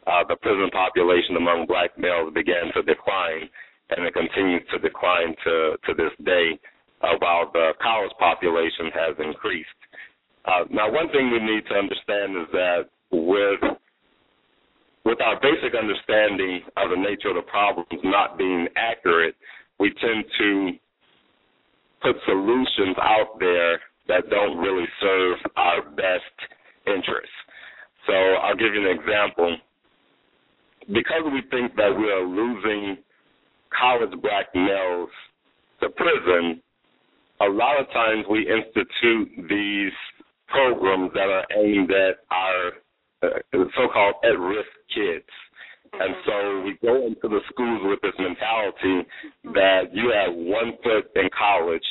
uh, 0.10 0.26
the 0.26 0.36
prison 0.42 0.74
population 0.74 1.38
among 1.38 1.70
black 1.70 1.94
males 2.02 2.34
began 2.34 2.74
to 2.74 2.82
decline, 2.82 3.46
and 3.94 4.02
it 4.02 4.14
continues 4.18 4.66
to 4.74 4.82
decline 4.82 5.38
to, 5.46 5.78
to 5.86 5.92
this 5.94 6.12
day, 6.26 6.58
uh, 7.06 7.14
while 7.22 7.52
the 7.54 7.78
college 7.78 8.12
population 8.18 8.90
has 8.90 9.14
increased. 9.22 9.82
Uh, 10.46 10.66
now, 10.74 10.90
one 10.90 11.08
thing 11.14 11.30
we 11.30 11.38
need 11.38 11.62
to 11.70 11.76
understand 11.78 12.34
is 12.34 12.50
that 12.52 12.90
with 13.14 13.62
with 15.06 15.20
our 15.22 15.40
basic 15.42 15.74
understanding 15.74 16.62
of 16.78 16.90
the 16.92 16.98
nature 16.98 17.30
of 17.30 17.36
the 17.36 17.48
problems 17.50 17.88
not 18.04 18.38
being 18.38 18.68
accurate, 18.76 19.36
we 19.80 19.92
tend 20.00 20.26
to 20.38 20.72
put 22.02 22.16
solutions 22.26 22.96
out 23.02 23.40
there 23.40 23.80
that 24.08 24.30
don't 24.30 24.58
really 24.58 24.86
serve 25.00 25.38
our 25.56 25.82
best 25.92 26.36
interests. 26.88 27.34
So 28.08 28.14
I'll 28.14 28.56
give 28.56 28.74
you 28.74 28.90
an 28.90 28.98
example. 28.98 29.58
Because 30.88 31.24
we 31.32 31.42
think 31.52 31.76
that 31.76 31.94
we 31.96 32.10
are 32.10 32.26
losing 32.26 32.98
college 33.70 34.20
black 34.22 34.48
males 34.56 35.10
to 35.82 35.90
prison, 35.90 36.62
a 37.40 37.46
lot 37.50 37.80
of 37.80 37.88
times 37.92 38.26
we 38.30 38.40
institute 38.40 39.48
these 39.50 39.94
programs 40.48 41.12
that 41.14 41.30
are 41.30 41.46
aimed 41.56 41.92
at 41.92 42.18
our 42.30 42.72
uh, 43.24 43.28
so-called 43.52 44.16
at-risk 44.24 44.72
kids. 44.94 45.30
And 45.94 46.16
so 46.26 46.62
we 46.64 46.78
go 46.82 47.06
into 47.06 47.28
the 47.28 47.42
schools 47.52 47.82
with 47.84 48.00
this 48.02 48.16
mentality 48.18 49.08
that 49.54 49.92
you 49.92 50.12
have 50.16 50.34
one 50.34 50.78
foot 50.84 51.12
in 51.16 51.30
college 51.36 51.86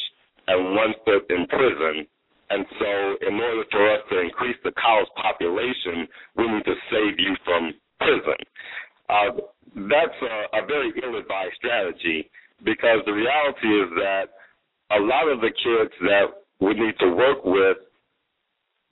and 0.49 0.75
one 0.75 0.95
foot 1.05 1.29
in 1.29 1.47
prison. 1.47 2.07
And 2.51 2.67
so, 2.81 2.91
in 3.29 3.35
order 3.39 3.63
for 3.71 3.95
us 3.95 4.03
to 4.11 4.21
increase 4.21 4.57
the 4.65 4.73
college 4.73 5.07
population, 5.15 6.09
we 6.35 6.51
need 6.51 6.65
to 6.65 6.75
save 6.91 7.15
you 7.19 7.37
from 7.45 7.75
prison. 8.01 8.41
Uh, 9.09 9.31
that's 9.87 10.19
a, 10.19 10.59
a 10.59 10.67
very 10.67 10.91
ill-advised 10.99 11.55
strategy 11.55 12.29
because 12.65 12.99
the 13.07 13.13
reality 13.13 13.69
is 13.69 13.91
that 14.03 14.35
a 14.91 14.99
lot 14.99 15.29
of 15.29 15.41
the 15.41 15.53
kids 15.55 15.95
that 16.03 16.27
we 16.59 16.75
need 16.75 16.99
to 16.99 17.15
work 17.15 17.45
with 17.45 17.77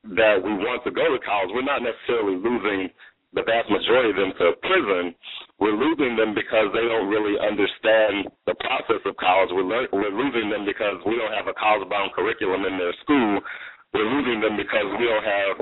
that 0.04 0.38
we 0.38 0.52
want 0.54 0.84
to 0.84 0.90
go 0.90 1.10
to 1.10 1.18
college, 1.24 1.50
we're 1.52 1.66
not 1.66 1.82
necessarily 1.82 2.38
losing 2.38 2.90
the 3.36 3.44
vast 3.44 3.68
majority 3.68 4.08
of 4.08 4.16
them 4.16 4.32
to 4.40 4.56
prison, 4.64 5.12
we're 5.60 5.76
losing 5.76 6.16
them 6.16 6.32
because 6.32 6.72
they 6.72 6.86
don't 6.88 7.12
really 7.12 7.36
understand 7.36 8.32
the 8.48 8.56
process 8.56 9.04
of 9.04 9.12
college. 9.20 9.52
We're, 9.52 9.68
le- 9.68 9.92
we're 9.92 10.14
losing 10.14 10.48
them 10.48 10.64
because 10.64 10.96
we 11.04 11.20
don't 11.20 11.36
have 11.36 11.44
a 11.44 11.52
college-bound 11.52 12.16
curriculum 12.16 12.64
in 12.64 12.80
their 12.80 12.96
school. 13.04 13.44
We're 13.92 14.08
losing 14.08 14.40
them 14.40 14.56
because 14.56 14.88
we 14.96 15.04
don't 15.04 15.28
have 15.28 15.54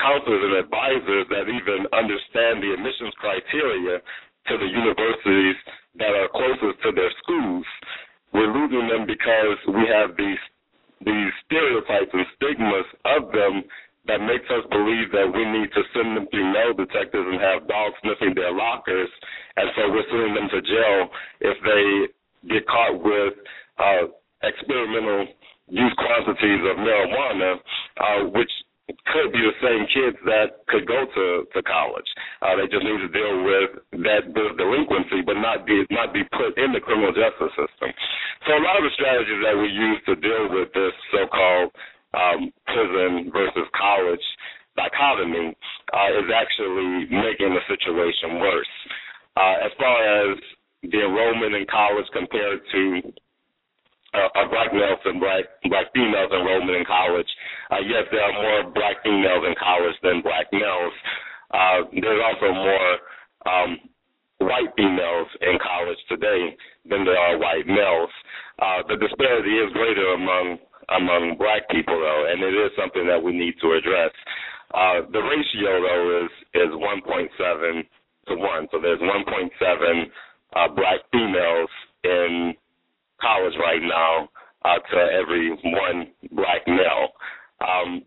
counselors 0.00 0.40
and 0.40 0.56
advisors 0.64 1.26
that 1.28 1.52
even 1.52 1.84
understand 1.92 2.64
the 2.64 2.72
admissions 2.80 3.12
criteria 3.20 4.00
to 4.00 4.54
the 4.56 4.68
universities 4.72 5.56
that 6.00 6.16
are 6.16 6.32
closest 6.32 6.80
to 6.80 6.96
their 6.96 7.12
schools. 7.20 7.66
We're 8.32 8.48
losing 8.48 8.88
them 8.88 9.04
because 9.04 9.60
we 9.68 9.84
have 9.92 10.16
these 10.16 10.40
these 11.04 11.32
stereotypes 11.46 12.10
and 12.12 12.26
stigmas 12.36 12.86
of 13.04 13.32
them 13.32 13.62
that 14.06 14.18
makes 14.18 14.46
us 14.50 14.66
believe 14.70 15.14
that 15.14 15.30
we 15.30 15.46
need 15.46 15.70
to 15.70 15.82
send 15.94 16.16
them 16.16 16.26
through 16.30 16.50
metal 16.50 16.74
detectors 16.74 17.22
and 17.22 17.38
have 17.38 17.68
dogs 17.70 17.94
sniffing 18.02 18.34
their 18.34 18.50
lockers, 18.50 19.08
and 19.56 19.70
so 19.78 19.90
we're 19.94 20.06
sending 20.10 20.34
them 20.34 20.48
to 20.50 20.60
jail 20.62 21.00
if 21.40 21.56
they 21.62 21.84
get 22.50 22.66
caught 22.66 22.98
with 22.98 23.34
uh, 23.78 24.10
experimental 24.42 25.30
use 25.68 25.94
quantities 25.94 26.62
of 26.66 26.76
marijuana, 26.82 27.54
uh, 28.02 28.22
which 28.34 28.50
could 28.88 29.30
be 29.30 29.38
the 29.38 29.56
same 29.62 29.86
kids 29.94 30.18
that 30.26 30.66
could 30.66 30.86
go 30.86 31.06
to 31.06 31.46
to 31.54 31.60
college. 31.62 32.06
Uh, 32.42 32.58
they 32.58 32.66
just 32.66 32.82
need 32.82 32.98
to 32.98 33.10
deal 33.14 33.34
with 33.46 33.70
that 34.02 34.34
delinquency, 34.34 35.22
but 35.22 35.38
not 35.38 35.66
be 35.66 35.86
not 35.90 36.12
be 36.12 36.26
put 36.34 36.58
in 36.58 36.74
the 36.74 36.82
criminal 36.82 37.14
justice 37.14 37.54
system. 37.54 37.94
So 38.46 38.58
a 38.58 38.62
lot 38.62 38.78
of 38.78 38.84
the 38.84 38.94
strategies 38.98 39.40
that 39.46 39.54
we 39.54 39.70
use 39.70 40.00
to 40.10 40.14
deal 40.18 40.50
with 40.50 40.74
this 40.74 40.94
so-called 41.14 41.70
um, 42.14 42.50
prison 42.66 43.30
versus 43.30 43.66
college 43.78 44.26
dichotomy 44.76 45.54
uh, 45.92 46.10
is 46.18 46.28
actually 46.32 47.06
making 47.12 47.54
the 47.54 47.62
situation 47.68 48.40
worse. 48.40 48.74
Uh, 49.36 49.64
as 49.64 49.72
far 49.78 49.96
as 50.00 50.38
the 50.82 50.98
enrollment 51.06 51.54
in 51.54 51.64
college 51.70 52.06
compared 52.12 52.60
to 52.72 53.12
uh, 54.14 54.28
uh, 54.36 54.48
black 54.48 54.72
males 54.72 55.00
and 55.04 55.20
black 55.20 55.44
black 55.68 55.88
females 55.94 56.30
enrollment 56.32 56.76
in 56.76 56.84
college, 56.84 57.28
uh, 57.72 57.80
yes, 57.80 58.04
there 58.12 58.20
are 58.20 58.36
more 58.36 58.72
black 58.72 59.00
females 59.02 59.44
in 59.48 59.54
college 59.56 59.96
than 60.02 60.20
black 60.20 60.46
males. 60.52 60.92
Uh, 61.52 61.88
there's 61.92 62.22
also 62.24 62.48
more 62.52 62.90
um, 63.48 63.70
white 64.40 64.72
females 64.76 65.28
in 65.40 65.56
college 65.60 65.98
today 66.08 66.56
than 66.88 67.04
there 67.04 67.18
are 67.18 67.38
white 67.38 67.66
males. 67.66 68.10
Uh, 68.60 68.82
the 68.88 68.96
disparity 68.96 69.56
is 69.58 69.72
greater 69.72 70.12
among 70.14 70.58
among 70.92 71.36
black 71.38 71.64
people 71.70 71.96
though, 71.96 72.26
and 72.28 72.42
it 72.42 72.52
is 72.52 72.70
something 72.76 73.06
that 73.06 73.22
we 73.22 73.32
need 73.32 73.54
to 73.60 73.72
address. 73.72 74.12
Uh, 74.74 75.08
the 75.12 75.20
ratio 75.20 75.80
though 75.80 76.26
is 76.26 76.32
is 76.54 76.70
1.7 76.76 77.84
to 78.28 78.34
one, 78.36 78.68
so 78.70 78.80
there's 78.80 79.00
1.7 79.00 80.04
uh, 80.54 80.68
black 80.74 81.00
females 81.12 81.70
in 82.04 82.54
college 83.22 83.54
right 83.62 83.82
now 83.82 84.28
uh, 84.66 84.78
to 84.82 84.98
every 85.14 85.50
one 85.62 86.10
black 86.34 86.66
male. 86.66 87.14
Um, 87.62 88.02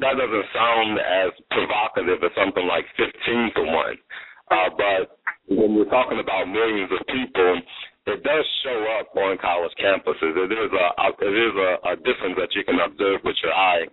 that 0.00 0.16
doesn't 0.16 0.48
sound 0.54 0.96
as 0.96 1.30
provocative 1.50 2.24
as 2.24 2.32
something 2.38 2.64
like 2.64 2.86
15 2.96 3.12
to 3.56 3.62
one, 3.68 3.98
uh, 4.48 4.70
but 4.72 5.18
when 5.52 5.74
we're 5.74 5.90
talking 5.90 6.22
about 6.22 6.48
millions 6.48 6.88
of 6.94 7.04
people 7.10 7.60
it 8.06 8.22
does 8.24 8.44
show 8.64 8.78
up 8.98 9.14
on 9.16 9.38
college 9.38 9.72
campuses. 9.78 10.34
It 10.34 10.50
is 10.50 10.72
a, 10.74 10.86
it 11.22 11.36
is 11.38 11.54
a, 11.54 11.70
a 11.92 11.96
difference 11.96 12.34
that 12.38 12.50
you 12.54 12.64
can 12.64 12.80
observe 12.80 13.20
with 13.24 13.36
your 13.42 13.52
eye, 13.52 13.86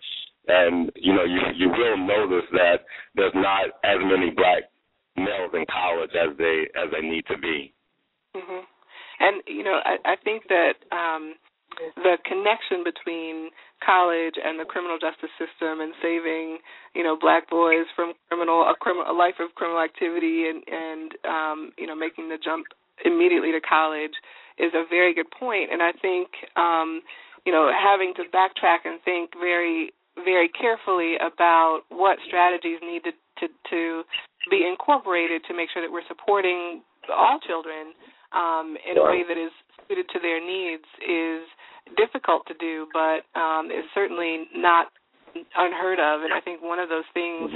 and 0.48 0.92
you 0.96 1.14
know 1.14 1.26
you 1.26 1.42
you 1.56 1.70
will 1.70 1.98
notice 1.98 2.48
that 2.54 2.86
there's 3.16 3.36
not 3.36 3.70
as 3.84 4.00
many 4.02 4.32
black 4.32 4.64
males 5.16 5.52
in 5.54 5.66
college 5.70 6.12
as 6.18 6.36
they 6.38 6.66
as 6.74 6.90
they 6.92 7.06
need 7.08 7.26
to 7.28 7.38
be. 7.38 7.74
Mhm. 8.36 8.66
And 9.20 9.44
you 9.48 9.64
know 9.64 9.80
I, 9.84 10.14
I 10.14 10.16
think 10.24 10.48
that 10.50 10.80
um, 10.92 11.36
the 11.96 12.18
connection 12.26 12.84
between 12.84 13.50
college 13.86 14.36
and 14.44 14.60
the 14.60 14.66
criminal 14.66 14.98
justice 15.00 15.32
system 15.40 15.80
and 15.80 15.94
saving 16.02 16.60
you 16.94 17.04
know 17.04 17.16
black 17.16 17.50
boys 17.50 17.88
from 17.96 18.14
criminal 18.28 18.68
a 18.68 18.76
criminal 18.76 19.08
a 19.08 19.16
life 19.16 19.40
of 19.40 19.56
criminal 19.56 19.82
activity 19.82 20.50
and 20.50 20.64
and 20.68 21.16
um 21.24 21.72
you 21.78 21.88
know 21.88 21.96
making 21.96 22.28
the 22.30 22.38
jump 22.38 22.68
immediately 23.06 23.52
to 23.52 23.62
college 23.62 24.12
is 24.58 24.74
a 24.76 24.84
very 24.90 25.14
good 25.14 25.30
point. 25.32 25.72
And 25.72 25.82
i 25.82 25.92
think 25.94 26.28
um 26.58 27.02
you 27.46 27.52
know 27.52 27.72
having 27.72 28.14
to 28.18 28.24
backtrack 28.36 28.84
and 28.84 29.00
think 29.04 29.32
very 29.40 29.92
very 30.26 30.50
carefully 30.50 31.16
about 31.16 31.82
what 31.90 32.18
strategies 32.28 32.80
need 32.84 33.04
to 33.04 33.12
to, 33.40 33.48
to 33.72 34.04
be 34.52 34.68
incorporated 34.68 35.42
to 35.48 35.54
make 35.56 35.70
sure 35.72 35.82
that 35.82 35.92
we're 35.92 36.08
supporting 36.08 36.82
all 37.14 37.40
children 37.40 37.94
um 38.32 38.78
in 38.90 38.98
a 38.98 39.04
way 39.04 39.24
that 39.28 39.38
is 39.38 39.52
suited 39.88 40.06
to 40.14 40.20
their 40.20 40.40
needs 40.40 40.86
is 41.02 41.44
difficult 41.98 42.46
to 42.48 42.54
do 42.60 42.88
but 42.94 43.26
um 43.40 43.72
is 43.72 43.86
certainly 43.94 44.46
not 44.56 44.88
unheard 45.58 46.00
of 46.00 46.22
and 46.22 46.34
i 46.34 46.40
think 46.40 46.62
one 46.62 46.80
of 46.80 46.90
those 46.90 47.08
things 47.14 47.52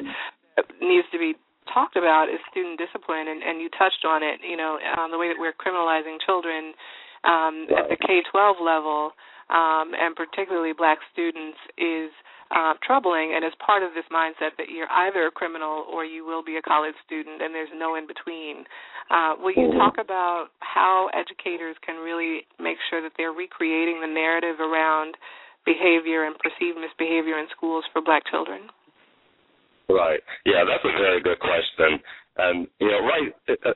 needs 0.81 1.07
to 1.11 1.17
be 1.17 1.33
talked 1.71 1.95
about 1.95 2.27
is 2.27 2.39
student 2.51 2.79
discipline, 2.79 3.27
and, 3.27 3.41
and 3.43 3.61
you 3.61 3.69
touched 3.69 4.03
on 4.05 4.23
it. 4.23 4.39
You 4.43 4.57
know, 4.57 4.77
um, 4.97 5.11
the 5.11 5.17
way 5.17 5.27
that 5.31 5.39
we're 5.39 5.55
criminalizing 5.55 6.19
children 6.25 6.73
um, 7.23 7.67
at 7.71 7.87
the 7.87 7.97
K-12 7.97 8.59
level 8.59 9.11
um, 9.49 9.95
and 9.95 10.15
particularly 10.15 10.73
black 10.75 10.99
students, 11.11 11.57
is 11.77 12.11
uh, 12.53 12.73
troubling 12.85 13.33
and 13.33 13.43
is 13.43 13.53
part 13.57 13.81
of 13.81 13.97
this 13.97 14.05
mindset 14.13 14.53
that 14.61 14.69
you're 14.69 14.89
either 15.09 15.25
a 15.27 15.31
criminal 15.31 15.85
or 15.89 16.05
you 16.05 16.25
will 16.25 16.43
be 16.43 16.57
a 16.57 16.61
college 16.61 16.93
student 17.05 17.41
and 17.41 17.53
there's 17.53 17.73
no 17.73 17.95
in 17.95 18.05
between. 18.05 18.63
Uh, 19.09 19.33
will 19.41 19.53
you 19.57 19.73
talk 19.73 19.97
about 19.99 20.53
how 20.59 21.09
educators 21.17 21.75
can 21.85 21.97
really 21.97 22.45
make 22.61 22.77
sure 22.89 23.01
that 23.01 23.11
they're 23.17 23.33
recreating 23.33 23.99
the 24.01 24.07
narrative 24.07 24.61
around 24.61 25.17
behavior 25.65 26.25
and 26.25 26.35
perceived 26.37 26.77
misbehavior 26.77 27.39
in 27.39 27.47
schools 27.55 27.83
for 27.91 28.01
black 28.01 28.23
children? 28.29 28.69
Right. 29.89 30.21
Yeah, 30.45 30.63
that's 30.63 30.85
a 30.85 30.93
very 30.93 31.21
good 31.21 31.39
question. 31.39 31.99
And, 32.37 32.67
you 32.79 32.87
know, 32.87 33.01
right, 33.01 33.33
uh, 33.65 33.73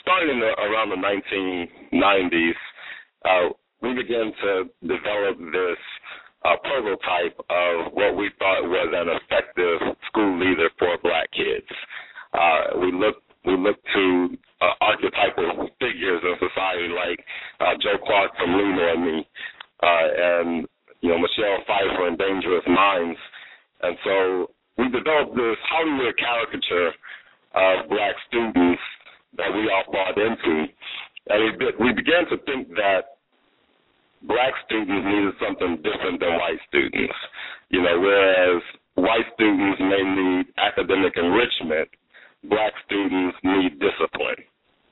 starting 0.00 0.40
around 0.40 0.90
the 0.90 1.00
1990s, 1.00 2.60
uh, 3.24 3.52
we 3.82 3.94
began 3.94 4.32
to 4.42 4.64
develop 4.82 5.38
this 5.52 5.80
a 6.48 6.56
prototype 6.64 7.36
of 7.50 7.92
what 7.92 8.16
we 8.16 8.30
thought 8.38 8.64
was 8.64 8.88
an 8.96 9.08
effective 9.20 9.96
school 10.08 10.32
leader 10.40 10.70
for 10.78 10.96
black 11.04 11.28
kids. 11.32 11.68
Uh, 12.32 12.80
we 12.80 12.92
looked 12.92 13.22
we 13.44 13.56
looked 13.56 13.84
to 13.94 14.36
uh, 14.60 14.74
archetypal 14.80 15.68
figures 15.80 16.20
in 16.24 16.34
society 16.40 16.88
like 16.88 17.20
uh, 17.60 17.76
Joe 17.80 18.00
Clark 18.04 18.32
from 18.36 18.56
Lean 18.56 18.76
on 18.80 18.98
Me, 19.04 19.28
uh, 19.82 20.08
and 20.16 20.66
you 21.00 21.08
know 21.10 21.18
Michelle 21.18 21.60
Pfeiffer 21.68 22.08
in 22.08 22.16
Dangerous 22.16 22.64
Minds, 22.66 23.18
and 23.82 23.96
so 24.04 24.50
we 24.76 24.88
developed 24.88 25.36
this 25.36 25.56
Hollywood 25.68 26.16
caricature 26.16 26.92
of 27.54 27.88
black 27.88 28.14
students 28.28 28.82
that 29.36 29.52
we 29.52 29.68
all 29.68 29.84
bought 29.92 30.16
into, 30.16 30.66
and 31.28 31.38
we, 31.44 31.50
we 31.80 31.92
began 31.92 32.24
to 32.28 32.36
think 32.44 32.68
that 32.74 33.17
black 34.22 34.54
students 34.66 35.04
needed 35.06 35.34
something 35.38 35.82
different 35.82 36.20
than 36.20 36.34
white 36.38 36.60
students. 36.68 37.14
You 37.70 37.82
know, 37.82 38.00
whereas 38.00 38.62
white 38.94 39.28
students 39.34 39.78
may 39.80 40.02
need 40.02 40.46
academic 40.58 41.14
enrichment, 41.16 41.88
black 42.44 42.72
students 42.86 43.36
need 43.44 43.78
discipline. 43.78 44.42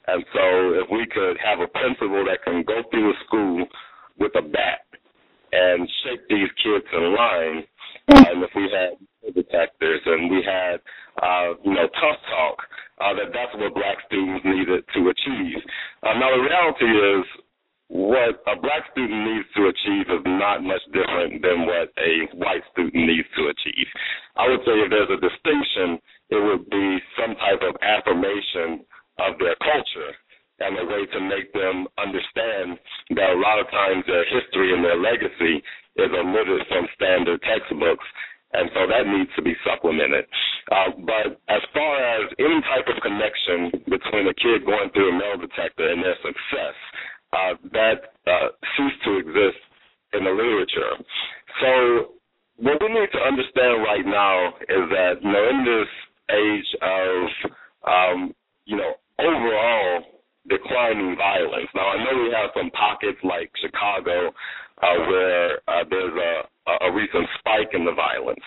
And 0.07 0.25
so 0.33 0.45
if 0.79 0.87
we 0.91 1.07
could 1.11 1.37
have 1.43 1.59
a 1.59 1.67
principal 1.67 2.23
that 2.31 2.45
can 2.45 2.63
go 2.63 2.83
through 2.91 3.11
a 3.11 3.17
school 3.27 3.67
with 4.19 4.33
a 4.39 4.43
bat 4.43 4.87
and 5.53 5.89
shake 6.05 6.29
these 6.29 6.51
kids 6.63 6.87
in 6.93 7.15
line, 7.15 7.65
and 8.09 8.43
if 8.43 8.51
we 8.55 8.71
had 8.71 8.95
detectors 9.35 10.01
and 10.07 10.31
we 10.31 10.43
had, 10.47 10.79
uh, 11.23 11.59
you 11.65 11.75
know, 11.75 11.91
tough 11.99 12.21
talk, 12.31 12.59
uh, 13.03 13.13
that 13.19 13.35
that's 13.35 13.55
what 13.59 13.75
black 13.75 13.99
students 14.07 14.45
needed 14.45 14.85
to 14.95 15.01
achieve. 15.11 15.59
Uh, 16.03 16.15
now 16.15 16.31
the 16.31 16.43
reality 16.43 16.87
is 16.87 17.25
what 17.89 18.43
a 18.51 18.59
black 18.59 18.83
student 18.91 19.23
needs 19.31 19.47
to 19.55 19.71
achieve 19.71 20.07
is 20.11 20.25
not 20.27 20.63
much 20.63 20.83
different 20.91 21.39
than 21.39 21.67
what 21.67 21.95
a 22.03 22.13
white 22.35 22.65
student 22.73 23.07
needs 23.07 23.29
to 23.39 23.47
achieve. 23.47 23.89
I 24.35 24.51
would 24.51 24.61
say 24.67 24.75
if 24.83 24.91
there's 24.91 25.15
a 25.15 25.23
distinction, 25.23 26.03
it 26.31 26.41
would 26.43 26.67
be 26.69 26.99
some 27.15 27.39
type 27.39 27.63
of 27.63 27.79
affirmation 27.79 28.83
of 29.23 29.39
their 29.39 29.55
culture 29.63 30.13
and 30.59 30.75
a 30.79 30.85
way 30.89 31.07
to 31.07 31.21
make 31.21 31.53
them 31.53 31.87
understand 32.01 32.81
that 33.15 33.31
a 33.31 33.39
lot 33.39 33.61
of 33.61 33.71
times 33.71 34.03
their 34.09 34.25
history 34.25 34.73
and 34.73 34.83
their 34.83 34.99
legacy 34.99 35.63
is 35.97 36.11
omitted 36.11 36.67
from 36.69 36.89
standard 36.97 37.41
textbooks. 37.45 38.05
And 38.57 38.71
so 38.73 38.89
that 38.89 39.05
needs 39.05 39.29
to 39.37 39.43
be 39.43 39.53
supplemented. 39.69 40.25
Uh, 40.73 40.91
but 41.05 41.37
as 41.53 41.61
far 41.75 41.93
as 42.01 42.33
any 42.41 42.61
type 42.65 42.89
of 42.89 42.97
connection 43.05 43.85
between 43.85 44.27
a 44.27 44.35
kid 44.35 44.65
going 44.65 44.89
through 44.97 45.13
a 45.13 45.19
metal 45.19 45.45
detector 45.45 45.93
and 45.93 46.01
their 46.01 46.17
success, 46.25 46.77
uh, 47.33 47.55
that 47.73 48.15
uh, 48.27 48.49
cease 48.77 48.97
to 49.05 49.19
exist 49.19 49.61
in 50.13 50.25
the 50.25 50.31
literature. 50.31 50.95
So 51.61 52.17
what 52.57 52.81
we 52.81 52.89
need 52.89 53.11
to 53.13 53.21
understand 53.21 53.83
right 53.85 54.07
now 54.07 54.49
is 54.61 54.85
that 54.91 55.15
you 55.23 55.33
know 55.33 55.45
in 55.51 55.65
this 55.65 55.91
age 56.31 56.71
of 56.83 57.51
um, 57.87 58.35
you 58.65 58.77
know 58.77 58.93
overall 59.19 60.05
declining 60.49 61.17
violence. 61.17 61.69
Now 61.75 61.89
I 61.89 61.97
know 62.05 62.23
we 62.23 62.31
have 62.33 62.51
some 62.57 62.71
pockets 62.71 63.19
like 63.25 63.51
Chicago 63.61 64.31
uh, 64.83 64.99
where 65.09 65.61
uh, 65.69 65.85
there's 65.91 66.15
a, 66.15 66.87
a 66.87 66.93
recent 66.93 67.27
spike 67.39 67.73
in 67.73 67.85
the 67.85 67.93
violence, 67.93 68.45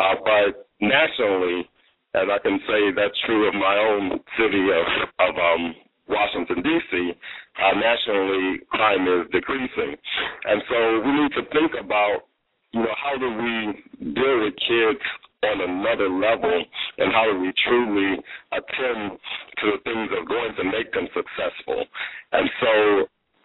uh, 0.00 0.14
but 0.24 0.68
nationally, 0.80 1.68
and 2.14 2.32
I 2.32 2.38
can 2.38 2.58
say 2.66 2.92
that's 2.96 3.16
true 3.26 3.48
of 3.48 3.54
my 3.54 3.76
own 3.78 4.20
city 4.36 4.68
of 4.72 4.86
of 5.20 5.34
um, 5.36 5.74
Washington 6.08 6.62
D.C 6.62 7.12
uh, 7.58 7.74
nationally 7.78 8.60
crime 8.70 9.08
is 9.08 9.26
decreasing. 9.32 9.96
And 10.44 10.62
so 10.68 10.78
we 11.00 11.12
need 11.12 11.32
to 11.36 11.42
think 11.52 11.72
about, 11.80 12.28
you 12.72 12.80
know, 12.80 12.94
how 12.96 13.16
do 13.16 13.28
we 13.28 14.12
deal 14.12 14.44
with 14.44 14.54
kids 14.68 15.02
on 15.44 15.60
another 15.60 16.08
level 16.08 16.64
and 16.98 17.12
how 17.12 17.24
do 17.30 17.40
we 17.40 17.52
truly 17.64 18.18
attend 18.52 19.18
to 19.60 19.64
the 19.72 19.80
things 19.84 20.10
that 20.10 20.24
are 20.24 20.28
going 20.28 20.52
to 20.56 20.64
make 20.64 20.92
them 20.92 21.08
successful. 21.12 21.84
And 22.32 22.48
so 22.60 22.72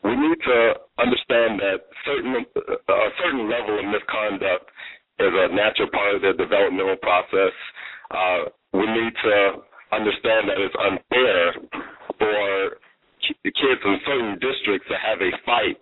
we 0.04 0.16
need 0.16 0.40
to 0.44 0.60
understand 0.98 1.60
that 1.62 1.86
certain 2.06 2.34
a 2.36 3.10
certain 3.22 3.50
level 3.50 3.80
of 3.80 3.86
misconduct 3.86 4.66
is 5.20 5.30
a 5.30 5.54
natural 5.54 5.90
part 5.94 6.16
of 6.16 6.22
their 6.22 6.34
developmental 6.34 6.98
process. 6.98 7.54
Uh, 8.10 8.50
we 8.74 8.86
need 8.88 9.14
to 9.24 9.62
understand 9.92 10.50
that 10.50 10.58
it's 10.58 10.76
unfair 10.80 11.44
for 12.18 12.82
the 13.44 13.52
kids 13.54 13.82
in 13.86 13.98
certain 14.06 14.36
districts 14.42 14.88
to 14.90 14.98
have 14.98 15.22
a 15.22 15.32
fight 15.46 15.80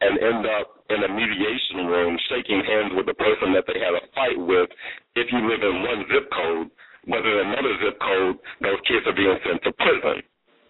and 0.00 0.18
end 0.18 0.44
up 0.44 0.84
in 0.90 1.00
a 1.00 1.10
mediation 1.10 1.86
room 1.88 2.18
shaking 2.28 2.60
hands 2.60 2.92
with 2.92 3.06
the 3.06 3.16
person 3.16 3.54
that 3.54 3.64
they 3.64 3.78
had 3.80 3.94
a 3.96 4.04
fight 4.12 4.36
with 4.36 4.68
if 5.16 5.30
you 5.32 5.40
live 5.46 5.62
in 5.62 5.76
one 5.80 6.02
zip 6.10 6.26
code, 6.34 6.68
but 7.06 7.22
in 7.22 7.36
another 7.48 7.74
zip 7.80 7.96
code, 8.00 8.36
those 8.60 8.80
kids 8.84 9.06
are 9.06 9.16
being 9.16 9.38
sent 9.46 9.62
to 9.62 9.72
prison. 9.78 10.20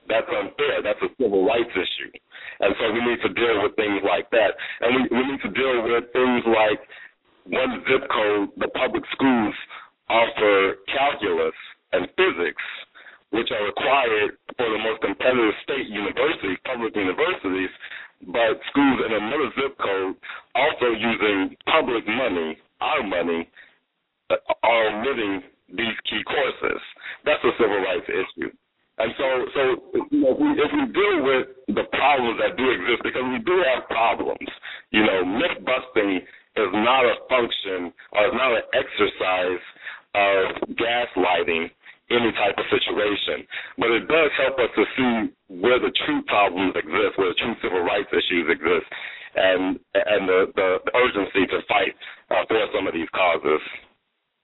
That's 0.06 0.28
unfair. 0.28 0.84
That's 0.84 1.00
a 1.00 1.10
civil 1.16 1.48
rights 1.48 1.72
issue. 1.72 2.12
And 2.60 2.76
so 2.76 2.92
we 2.92 3.00
need 3.00 3.20
to 3.24 3.32
deal 3.32 3.64
with 3.64 3.74
things 3.74 4.04
like 4.04 4.28
that. 4.30 4.52
And 4.84 4.90
we, 4.94 5.02
we 5.08 5.22
need 5.32 5.40
to 5.42 5.52
deal 5.56 5.80
with 5.82 6.12
things 6.12 6.44
like 6.44 6.80
one 7.48 7.82
zip 7.88 8.04
code, 8.12 8.52
the 8.60 8.68
public 8.76 9.02
schools 9.16 9.54
offer 10.08 10.84
calculus 10.92 11.56
and 11.92 12.08
physics 12.16 12.62
which 13.34 13.50
are 13.50 13.66
required 13.66 14.38
for 14.54 14.70
the 14.70 14.78
most 14.78 15.02
competitive 15.02 15.58
state 15.66 15.90
universities, 15.90 16.54
public 16.62 16.94
universities, 16.94 17.72
but 18.30 18.62
schools 18.70 18.98
in 19.02 19.10
another 19.10 19.50
zip 19.58 19.74
code 19.82 20.14
also 20.54 20.94
using 20.94 21.58
public 21.66 22.06
money, 22.06 22.56
our 22.80 23.02
money, 23.02 23.50
uh, 24.30 24.38
are 24.62 24.86
omitting 24.94 25.42
these 25.74 25.98
key 26.06 26.22
courses. 26.24 26.80
That's 27.26 27.42
a 27.42 27.52
civil 27.58 27.82
rights 27.82 28.06
issue. 28.06 28.54
And 29.02 29.10
so, 29.18 29.26
so 29.50 29.62
you 30.14 30.22
know, 30.22 30.30
if 30.30 30.38
we, 30.38 30.48
if 30.54 30.70
we 30.70 30.84
deal 30.94 31.16
with 31.26 31.44
the 31.74 31.86
problems 31.90 32.38
that 32.38 32.54
do 32.54 32.70
exist, 32.70 33.02
because 33.02 33.26
we 33.26 33.42
do 33.42 33.58
have 33.66 33.90
problems, 33.90 34.46
you 34.94 35.02
know, 35.02 35.26
myth 35.26 35.58
busting 35.66 36.22
is 36.54 36.70
not 36.70 37.02
a 37.02 37.18
function 37.26 37.90
or 38.14 38.30
is 38.30 38.34
not 38.38 38.54
an 38.54 38.66
exercise 38.78 39.64
of 40.14 40.78
gaslighting 40.78 41.74
any 42.10 42.32
type 42.36 42.56
of 42.58 42.66
situation. 42.68 43.46
But 43.78 43.90
it 43.92 44.04
does 44.08 44.30
help 44.36 44.60
us 44.60 44.72
to 44.76 44.84
see 44.96 45.12
where 45.48 45.80
the 45.80 45.92
true 46.04 46.20
problems 46.28 46.76
exist, 46.76 47.16
where 47.16 47.32
the 47.32 47.40
true 47.40 47.56
civil 47.62 47.80
rights 47.80 48.12
issues 48.12 48.48
exist, 48.50 48.88
and 49.34 49.80
and 49.94 50.28
the, 50.28 50.40
the, 50.54 50.68
urgency 50.94 51.46
to 51.50 51.58
fight 51.66 51.94
uh, 52.30 52.44
for 52.46 52.60
some 52.74 52.86
of 52.86 52.94
these 52.94 53.08
causes. 53.14 53.60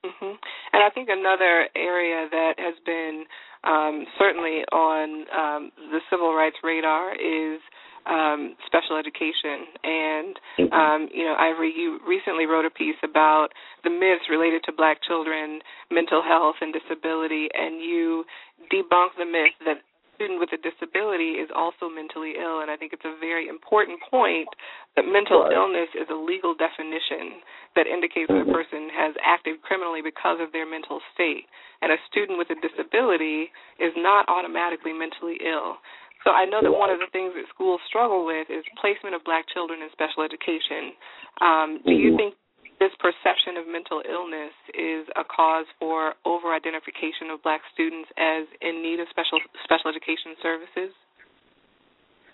Mm-hmm. 0.05 0.35
And 0.73 0.81
I 0.83 0.90
think 0.90 1.09
another 1.11 1.68
area 1.77 2.27
that 2.31 2.55
has 2.59 2.75
been 2.87 3.25
um, 3.64 4.07
certainly 4.18 4.64
on 4.73 5.27
um, 5.29 5.62
the 5.92 6.01
civil 6.09 6.35
rights 6.35 6.57
radar 6.64 7.12
is 7.12 7.61
um, 8.06 8.56
special 8.66 8.96
education. 8.96 9.68
And 9.84 10.34
mm-hmm. 10.58 10.72
um, 10.72 11.08
you 11.12 11.24
know, 11.24 11.34
Ivory, 11.38 11.72
you 11.76 11.98
recently 12.06 12.46
wrote 12.46 12.64
a 12.64 12.70
piece 12.70 12.98
about 13.02 13.48
the 13.84 13.90
myths 13.90 14.28
related 14.30 14.62
to 14.64 14.72
Black 14.72 14.98
children, 15.02 15.60
mental 15.90 16.22
health, 16.22 16.56
and 16.60 16.72
disability, 16.72 17.48
and 17.54 17.80
you 17.80 18.24
debunk 18.72 19.16
the 19.18 19.24
myth 19.24 19.56
that 19.64 19.82
student 20.20 20.36
with 20.36 20.52
a 20.52 20.60
disability 20.60 21.40
is 21.40 21.48
also 21.56 21.88
mentally 21.88 22.36
ill 22.36 22.60
and 22.60 22.68
I 22.68 22.76
think 22.76 22.92
it's 22.92 23.08
a 23.08 23.16
very 23.24 23.48
important 23.48 24.04
point 24.04 24.52
that 24.92 25.08
mental 25.08 25.48
right. 25.48 25.56
illness 25.56 25.88
is 25.96 26.12
a 26.12 26.14
legal 26.14 26.52
definition 26.52 27.40
that 27.72 27.88
indicates 27.88 28.28
mm-hmm. 28.28 28.44
that 28.44 28.52
a 28.52 28.58
person 28.60 28.92
has 28.92 29.16
acted 29.24 29.64
criminally 29.64 30.04
because 30.04 30.36
of 30.36 30.52
their 30.52 30.68
mental 30.68 31.00
state 31.16 31.48
and 31.80 31.88
a 31.88 31.96
student 32.12 32.36
with 32.36 32.52
a 32.52 32.58
disability 32.60 33.48
is 33.80 33.96
not 33.96 34.28
automatically 34.28 34.92
mentally 34.92 35.40
ill. 35.40 35.80
So 36.24 36.37
I 36.37 36.44
know 36.44 36.61
that 36.61 36.72
one 36.72 36.92
of 36.92 37.00
the 37.00 37.09
things 37.12 37.33
that 37.33 37.48
schools 37.48 37.80
struggle 37.88 38.28
with 38.28 38.52
is 38.52 38.61
placement 38.76 39.16
of 39.16 39.24
black 39.24 39.48
children 39.48 39.80
in 39.80 39.88
special 39.92 40.20
education. 40.20 40.92
Um, 41.40 41.80
do 41.80 41.96
you 41.96 42.12
mm-hmm. 42.12 42.20
think 42.20 42.33
this 42.76 42.92
perception 43.00 43.61
of 43.61 43.68
mental 43.68 44.04
illness 44.04 44.52
is 44.72 45.09
a 45.16 45.24
cause 45.24 45.68
for 45.80 46.16
over 46.24 46.52
identification 46.52 47.33
of 47.33 47.40
black 47.44 47.61
students 47.72 48.09
as 48.16 48.44
in 48.64 48.85
need 48.85 49.00
of 49.00 49.09
special 49.12 49.40
special 49.64 49.92
education 49.92 50.37
services? 50.40 50.92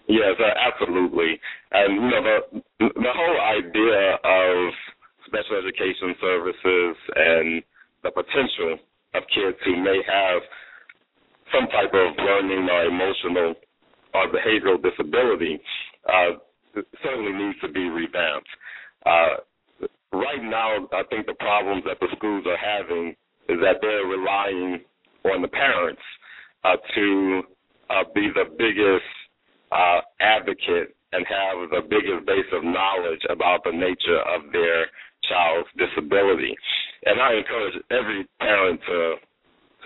Yes, 0.07 0.39
uh, 0.39 0.55
absolutely. 0.55 1.39
And 1.75 1.99
you 1.99 2.09
know 2.11 2.23
the 2.23 2.35
the 2.95 3.13
whole 3.15 3.39
idea 3.43 4.19
of 4.23 4.57
special 5.27 5.59
education 5.59 6.15
services 6.23 6.95
and 7.15 7.63
the 8.07 8.15
potential 8.15 8.79
of 9.15 9.23
kids 9.35 9.59
who 9.67 9.83
may 9.83 9.99
have 10.07 10.43
some 11.51 11.67
type 11.75 11.91
of 11.91 12.15
learning 12.23 12.71
or 12.71 12.87
emotional 12.87 13.55
or 14.17 14.33
behavioral 14.33 14.83
disability 14.83 15.61
uh, 16.09 16.41
certainly 17.03 17.33
needs 17.33 17.61
to 17.61 17.69
be 17.69 17.89
revamped. 17.89 18.49
Uh, 19.05 19.37
right 20.13 20.43
now, 20.43 20.89
I 20.93 21.03
think 21.11 21.27
the 21.27 21.35
problems 21.39 21.85
that 21.85 22.01
the 22.01 22.09
schools 22.17 22.45
are 22.47 22.57
having 22.57 23.15
is 23.49 23.59
that 23.61 23.77
they're 23.81 24.07
relying 24.07 24.81
on 25.25 25.43
the 25.43 25.49
parents 25.49 26.03
uh, 26.65 26.77
to 26.95 27.43
uh, 27.91 28.05
be 28.15 28.31
the 28.35 28.51
biggest 28.59 29.07
uh, 29.71 30.01
advocate 30.21 30.97
and 31.13 31.25
have 31.27 31.71
the 31.71 31.83
biggest 31.89 32.27
base 32.27 32.51
of 32.53 32.65
knowledge 32.65 33.23
about 33.31 33.63
the 33.65 33.73
nature 33.73 34.21
of 34.35 34.53
their 34.53 34.87
child's 35.29 35.69
disability. 35.79 36.55
And 37.05 37.21
I 37.21 37.35
encourage 37.35 37.75
every 37.91 38.27
parent 38.41 38.81
to 38.87 39.15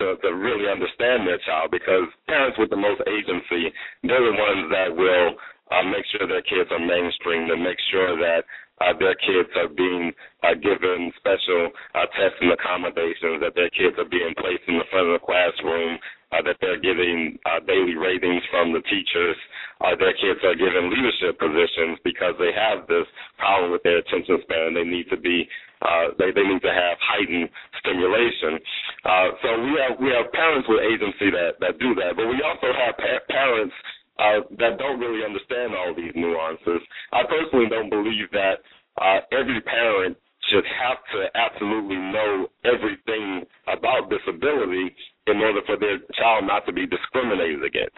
to, 0.01 0.17
to 0.25 0.29
really 0.33 0.65
understand 0.65 1.29
their 1.29 1.37
child 1.45 1.69
because 1.69 2.09
parents 2.25 2.57
with 2.57 2.73
the 2.73 2.81
most 2.81 3.05
agency, 3.05 3.69
they're 4.01 4.25
the 4.25 4.33
ones 4.33 4.65
that 4.73 4.89
will 4.89 5.37
uh, 5.69 5.85
make 5.85 6.03
sure 6.09 6.25
their 6.25 6.43
kids 6.43 6.67
are 6.73 6.81
mainstream, 6.81 7.47
to 7.47 7.55
make 7.55 7.77
sure 7.93 8.17
that 8.17 8.43
uh, 8.81 8.97
their 8.97 9.13
kids 9.21 9.47
are 9.61 9.69
being 9.69 10.11
uh, 10.41 10.57
given 10.57 11.13
special 11.21 11.69
uh, 11.93 12.09
testing 12.17 12.49
accommodations, 12.49 13.37
that 13.39 13.53
their 13.53 13.69
kids 13.69 13.93
are 14.01 14.09
being 14.09 14.33
placed 14.41 14.65
in 14.67 14.81
the 14.81 14.87
front 14.89 15.05
of 15.05 15.21
the 15.21 15.23
classroom, 15.23 16.01
uh, 16.33 16.41
that 16.41 16.57
they're 16.59 16.81
getting 16.81 17.37
uh, 17.45 17.61
daily 17.69 17.93
ratings 17.93 18.41
from 18.49 18.73
the 18.73 18.81
teachers, 18.89 19.37
uh, 19.85 19.93
their 19.99 20.15
kids 20.17 20.39
are 20.43 20.57
given 20.57 20.89
leadership 20.89 21.37
positions 21.37 21.99
because 22.03 22.33
they 22.39 22.51
have 22.55 22.87
this 22.87 23.05
problem 23.37 23.71
with 23.71 23.83
their 23.83 23.99
attention 24.01 24.39
span. 24.41 24.73
and 24.73 24.75
They 24.75 24.87
need 24.87 25.07
to 25.13 25.19
be 25.19 25.45
uh, 25.81 26.13
they 26.17 26.31
they 26.31 26.45
need 26.45 26.61
to 26.61 26.73
have 26.73 26.97
heightened 27.01 27.49
stimulation. 27.81 28.59
Uh, 29.05 29.27
so 29.41 29.49
we 29.65 29.71
have 29.81 29.93
we 29.99 30.09
have 30.13 30.31
parents 30.31 30.67
with 30.69 30.81
agency 30.81 31.29
that 31.33 31.57
that 31.59 31.79
do 31.79 31.95
that, 31.95 32.15
but 32.15 32.27
we 32.29 32.41
also 32.45 32.69
have 32.73 32.97
pa- 32.97 33.25
parents 33.29 33.73
uh, 34.19 34.39
that 34.61 34.77
don't 34.77 34.99
really 34.99 35.25
understand 35.25 35.73
all 35.73 35.93
these 35.95 36.13
nuances. 36.15 36.81
I 37.11 37.23
personally 37.25 37.69
don't 37.69 37.89
believe 37.89 38.29
that 38.31 38.61
uh, 39.01 39.25
every 39.31 39.61
parent 39.61 40.17
should 40.49 40.65
have 40.65 40.97
to 41.13 41.29
absolutely 41.37 41.97
know 41.97 42.47
everything 42.65 43.45
about 43.67 44.09
disability 44.09 44.93
in 45.27 45.37
order 45.37 45.61
for 45.65 45.77
their 45.77 45.99
child 46.17 46.45
not 46.45 46.65
to 46.65 46.73
be 46.73 46.85
discriminated 46.85 47.63
against. 47.63 47.95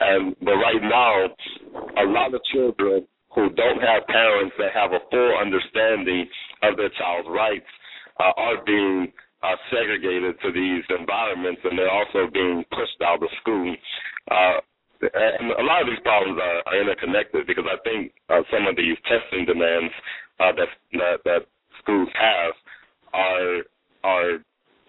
And 0.00 0.36
but 0.40 0.54
right 0.54 0.82
now, 0.82 1.26
a 1.98 2.06
lot 2.06 2.34
of 2.34 2.40
children 2.52 3.06
who 3.38 3.54
don't 3.54 3.78
have 3.78 4.02
parents 4.10 4.50
that 4.58 4.74
have 4.74 4.90
a 4.90 4.98
full 5.14 5.32
understanding 5.38 6.26
of 6.66 6.74
their 6.74 6.90
child's 6.98 7.30
rights 7.30 7.70
uh, 8.18 8.34
are 8.34 8.58
being 8.66 9.06
uh, 9.46 9.54
segregated 9.70 10.34
to 10.42 10.50
these 10.50 10.82
environments, 10.90 11.62
and 11.62 11.78
they're 11.78 11.86
also 11.90 12.26
being 12.34 12.64
pushed 12.74 12.98
out 13.06 13.22
of 13.22 13.30
school. 13.40 13.70
Uh, 14.26 14.58
and 15.06 15.54
a 15.54 15.62
lot 15.62 15.82
of 15.82 15.86
these 15.86 16.02
problems 16.02 16.34
are, 16.42 16.66
are 16.66 16.82
interconnected 16.82 17.46
because 17.46 17.62
I 17.62 17.78
think 17.86 18.10
uh, 18.26 18.42
some 18.50 18.66
of 18.66 18.74
these 18.74 18.98
testing 19.06 19.46
demands 19.46 19.94
uh, 20.42 20.50
that, 20.58 20.70
that 20.98 21.18
that 21.22 21.42
schools 21.78 22.10
have 22.18 22.54
are 23.14 23.62
are 24.02 24.30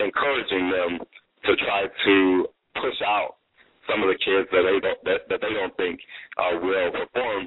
encouraging 0.02 0.74
them 0.74 1.06
to 1.46 1.52
try 1.62 1.86
to 1.86 2.48
push 2.82 2.98
out 3.06 3.38
some 3.86 4.02
of 4.02 4.10
the 4.10 4.18
kids 4.18 4.50
that 4.50 4.66
they 4.66 4.82
don't 4.82 5.02
that, 5.06 5.22
that 5.30 5.42
they 5.42 5.54
don't 5.54 5.76
think 5.78 6.00
uh, 6.42 6.58
will 6.58 6.90
perform 6.90 7.46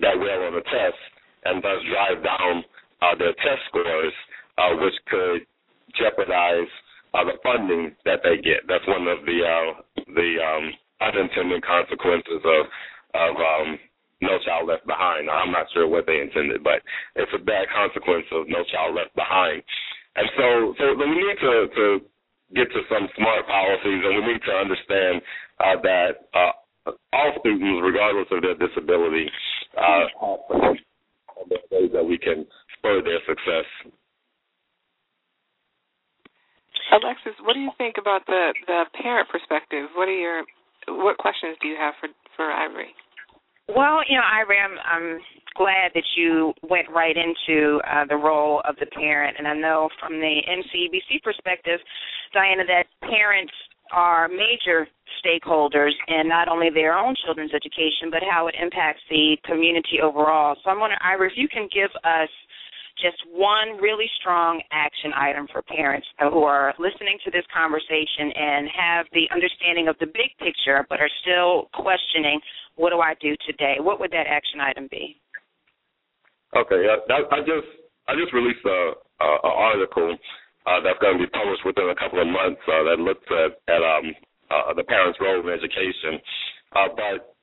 that 0.00 0.18
well 0.18 0.42
on 0.48 0.54
the 0.54 0.64
test, 0.66 1.00
and 1.44 1.62
thus 1.62 1.80
drive 1.88 2.24
down 2.24 2.64
uh, 3.02 3.14
their 3.16 3.34
test 3.40 3.62
scores, 3.68 4.12
uh, 4.58 4.76
which 4.80 4.94
could 5.08 5.46
jeopardize 5.98 6.70
uh, 7.14 7.24
the 7.24 7.36
funding 7.42 7.96
that 8.04 8.20
they 8.22 8.36
get. 8.42 8.66
That's 8.68 8.86
one 8.86 9.08
of 9.08 9.24
the 9.26 9.38
uh, 9.42 9.70
the 10.14 10.30
um, 10.40 10.64
unintended 11.00 11.62
consequences 11.64 12.42
of 12.44 12.62
of 13.14 13.34
um, 13.36 13.78
No 14.22 14.38
Child 14.44 14.68
Left 14.68 14.86
Behind. 14.86 15.28
I'm 15.28 15.50
not 15.50 15.66
sure 15.72 15.88
what 15.88 16.06
they 16.06 16.20
intended, 16.20 16.62
but 16.62 16.82
it's 17.16 17.32
a 17.34 17.42
bad 17.42 17.66
consequence 17.74 18.26
of 18.32 18.46
No 18.48 18.62
Child 18.70 18.94
Left 18.94 19.14
Behind. 19.16 19.62
And 20.16 20.28
so, 20.36 20.74
so 20.78 20.84
we 20.98 21.06
need 21.06 21.38
to, 21.40 21.54
to 21.70 21.86
get 22.54 22.66
to 22.70 22.80
some 22.90 23.08
smart 23.16 23.46
policies, 23.46 24.02
and 24.04 24.14
we 24.18 24.32
need 24.32 24.42
to 24.42 24.54
understand 24.54 25.22
uh, 25.62 25.76
that 25.82 26.10
uh, 26.34 26.54
all 26.86 27.32
students, 27.40 27.80
regardless 27.82 28.26
of 28.30 28.42
their 28.42 28.56
disability, 28.56 29.30
uh, 29.76 30.06
have 30.20 31.48
ways 31.70 31.90
that 31.92 32.04
we 32.04 32.18
can 32.18 32.46
spur 32.76 33.02
their 33.02 33.20
success. 33.26 33.66
Alexis, 36.92 37.38
what 37.42 37.54
do 37.54 37.60
you 37.60 37.70
think 37.78 37.96
about 37.98 38.26
the 38.26 38.52
the 38.66 38.84
parent 39.00 39.28
perspective? 39.28 39.88
What 39.94 40.08
are 40.08 40.16
your 40.16 40.42
what 40.88 41.18
questions 41.18 41.56
do 41.62 41.68
you 41.68 41.76
have 41.78 41.94
for 42.00 42.08
for 42.36 42.50
Ivory? 42.50 42.94
Well, 43.68 44.02
you 44.08 44.18
know, 44.18 44.26
Ivory, 44.26 44.58
I'm, 44.58 44.74
I'm 44.82 45.20
glad 45.54 45.92
that 45.94 46.02
you 46.16 46.52
went 46.68 46.90
right 46.90 47.14
into 47.14 47.78
uh, 47.86 48.04
the 48.08 48.16
role 48.16 48.62
of 48.68 48.74
the 48.80 48.86
parent, 48.86 49.36
and 49.38 49.46
I 49.46 49.54
know 49.54 49.88
from 50.00 50.18
the 50.18 50.42
NCEBC 50.42 51.22
perspective, 51.22 51.78
Diana, 52.34 52.64
that 52.66 52.90
parents 53.02 53.52
are 53.92 54.28
major 54.28 54.86
stakeholders 55.24 55.92
in 56.08 56.28
not 56.28 56.48
only 56.48 56.70
their 56.70 56.96
own 56.96 57.14
children's 57.24 57.52
education, 57.52 58.10
but 58.10 58.22
how 58.22 58.46
it 58.46 58.54
impacts 58.60 59.02
the 59.10 59.36
community 59.44 60.00
overall. 60.02 60.56
So 60.62 60.70
I'm 60.70 60.80
wondering, 60.80 61.00
Ira, 61.02 61.26
if 61.26 61.34
you 61.36 61.48
can 61.48 61.68
give 61.72 61.90
us 62.04 62.28
just 63.00 63.16
one 63.32 63.80
really 63.80 64.06
strong 64.20 64.60
action 64.72 65.12
item 65.16 65.48
for 65.52 65.62
parents 65.62 66.06
who 66.20 66.44
are 66.44 66.74
listening 66.78 67.18
to 67.24 67.30
this 67.30 67.44
conversation 67.48 68.28
and 68.34 68.68
have 68.68 69.06
the 69.12 69.24
understanding 69.32 69.88
of 69.88 69.96
the 69.98 70.06
big 70.06 70.36
picture 70.38 70.84
but 70.88 71.00
are 71.00 71.10
still 71.24 71.72
questioning 71.72 72.40
what 72.76 72.90
do 72.90 73.00
I 73.00 73.14
do 73.20 73.36
today? 73.46 73.76
What 73.80 74.00
would 74.00 74.10
that 74.12 74.26
action 74.28 74.60
item 74.60 74.88
be? 74.90 75.20
Okay, 76.56 76.86
uh, 76.86 77.12
I 77.30 77.40
just 77.40 77.68
I 78.08 78.14
just 78.18 78.32
released 78.32 78.64
a, 78.64 78.92
a, 79.20 79.28
a 79.44 79.52
article 79.52 80.16
uh, 80.66 80.80
that's 80.84 80.98
going 81.00 81.16
to 81.16 81.24
be 81.24 81.30
published 81.30 81.64
within 81.64 81.88
a 81.88 81.96
couple 81.96 82.20
of 82.20 82.28
months 82.28 82.60
uh, 82.68 82.84
that 82.84 82.98
looks 83.00 83.24
at, 83.30 83.56
at 83.72 83.82
um, 83.82 84.12
uh, 84.50 84.74
the 84.74 84.84
parents' 84.84 85.18
role 85.20 85.40
in 85.40 85.48
education. 85.48 86.20
Uh, 86.76 86.88
but 86.92 87.34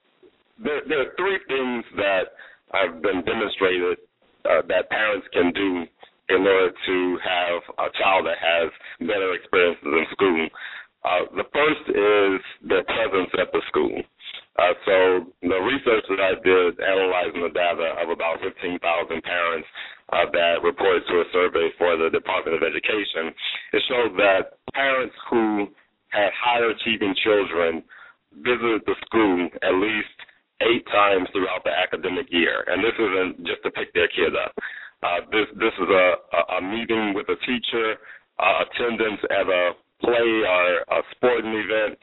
there, 0.61 0.81
there 0.87 1.01
are 1.01 1.11
three 1.17 1.39
things 1.47 1.83
that 1.97 2.37
have 2.73 3.01
been 3.01 3.23
demonstrated 3.23 3.97
uh, 4.45 4.61
that 4.67 4.89
parents 4.89 5.27
can 5.33 5.51
do 5.53 5.85
in 6.29 6.43
order 6.43 6.71
to 6.71 6.97
have 7.23 7.59
a 7.79 7.89
child 7.95 8.27
that 8.27 8.39
has 8.39 8.67
better 8.99 9.33
experiences 9.33 9.87
in 9.87 10.05
school. 10.11 10.47
Uh, 11.07 11.23
the 11.39 11.47
first 11.55 11.83
is 11.87 12.39
their 12.67 12.83
presence 12.83 13.31
at 13.39 13.47
the 13.55 13.61
school. 13.71 13.95
Uh, 14.59 14.73
so 14.83 14.95
the 15.45 15.59
research 15.63 16.03
that 16.09 16.19
I 16.19 16.33
did 16.43 16.81
analyzing 16.81 17.45
the 17.45 17.53
data 17.53 17.95
of 18.01 18.09
about 18.09 18.41
15,000 18.41 18.81
parents 19.23 19.67
uh, 20.13 20.25
that 20.31 20.63
reported 20.63 21.03
to 21.07 21.21
a 21.21 21.27
survey 21.33 21.67
for 21.77 21.97
the 21.97 22.09
Department 22.09 22.55
of 22.55 22.63
Education, 22.63 23.33
it 23.73 23.81
showed 23.87 24.15
that 24.15 24.59
parents 24.73 25.15
who 25.29 25.67
had 26.09 26.31
higher 26.31 26.71
achieving 26.71 27.13
children 27.23 27.83
visited 28.39 28.81
the 28.85 28.95
school 29.05 29.49
at 29.63 29.75
least 29.75 30.15
eight 30.61 30.85
times 30.87 31.27
throughout 31.31 31.63
the 31.63 31.73
academic 31.73 32.25
year, 32.31 32.65
and 32.67 32.83
this 32.83 32.95
isn't 32.97 33.45
just 33.45 33.61
to 33.63 33.71
pick 33.71 33.93
their 33.93 34.07
kid 34.09 34.33
up. 34.33 34.53
Uh, 35.03 35.21
this 35.29 35.45
this 35.61 35.75
is 35.77 35.89
a, 35.89 36.05
a, 36.57 36.61
meeting 36.61 37.13
with 37.13 37.29
a 37.29 37.37
teacher, 37.45 38.01
uh, 38.41 38.65
attendance 38.65 39.21
at 39.29 39.45
a 39.45 39.77
play 40.01 40.29
or 40.41 40.81
a 40.97 41.01
sporting 41.13 41.53
event, 41.53 41.99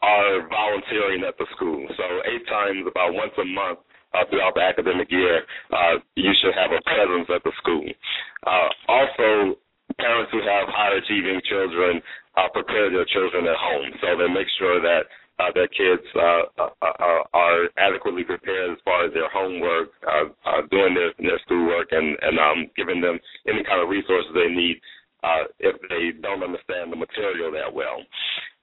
or 0.00 0.48
volunteering 0.48 1.24
at 1.28 1.36
the 1.36 1.44
school. 1.56 1.84
So 1.96 2.04
eight 2.24 2.46
times, 2.48 2.88
about 2.88 3.12
once 3.12 3.36
a 3.36 3.44
month, 3.44 3.80
uh, 4.14 4.24
throughout 4.30 4.54
the 4.54 4.62
academic 4.62 5.10
year, 5.10 5.42
uh, 5.72 5.98
you 6.16 6.32
should 6.40 6.54
have 6.54 6.72
a 6.72 6.82
presence 6.84 7.28
at 7.34 7.42
the 7.44 7.52
school. 7.58 7.86
Uh, 8.46 8.68
also, 8.88 9.58
parents 9.98 10.30
who 10.32 10.40
have 10.40 10.68
high 10.68 10.94
achieving 10.96 11.40
children 11.48 12.00
uh, 12.36 12.48
prepare 12.52 12.90
their 12.90 13.06
children 13.06 13.46
at 13.46 13.56
home, 13.56 13.90
so 14.00 14.16
they 14.16 14.28
make 14.32 14.48
sure 14.58 14.80
that 14.80 15.08
uh, 15.38 15.50
their 15.54 15.68
kids 15.68 16.02
uh, 16.16 16.42
uh, 16.58 16.70
uh, 16.82 17.22
are 17.32 17.68
adequately 17.78 18.24
prepared 18.24 18.72
as 18.72 18.78
far 18.84 19.06
as 19.06 19.12
their 19.14 19.30
homework, 19.30 19.90
uh, 20.06 20.26
uh, 20.46 20.62
doing 20.70 20.94
their 20.94 21.12
their 21.18 21.38
schoolwork, 21.44 21.88
and 21.92 22.16
and 22.22 22.38
um, 22.38 22.70
giving 22.76 23.00
them 23.00 23.18
any 23.46 23.62
kind 23.62 23.80
of 23.80 23.88
resources 23.88 24.30
they 24.34 24.50
need 24.50 24.80
uh, 25.22 25.46
if 25.60 25.76
they 25.88 26.18
don't 26.20 26.42
understand 26.42 26.92
the 26.92 26.96
material 26.96 27.52
that 27.52 27.72
well. 27.72 28.02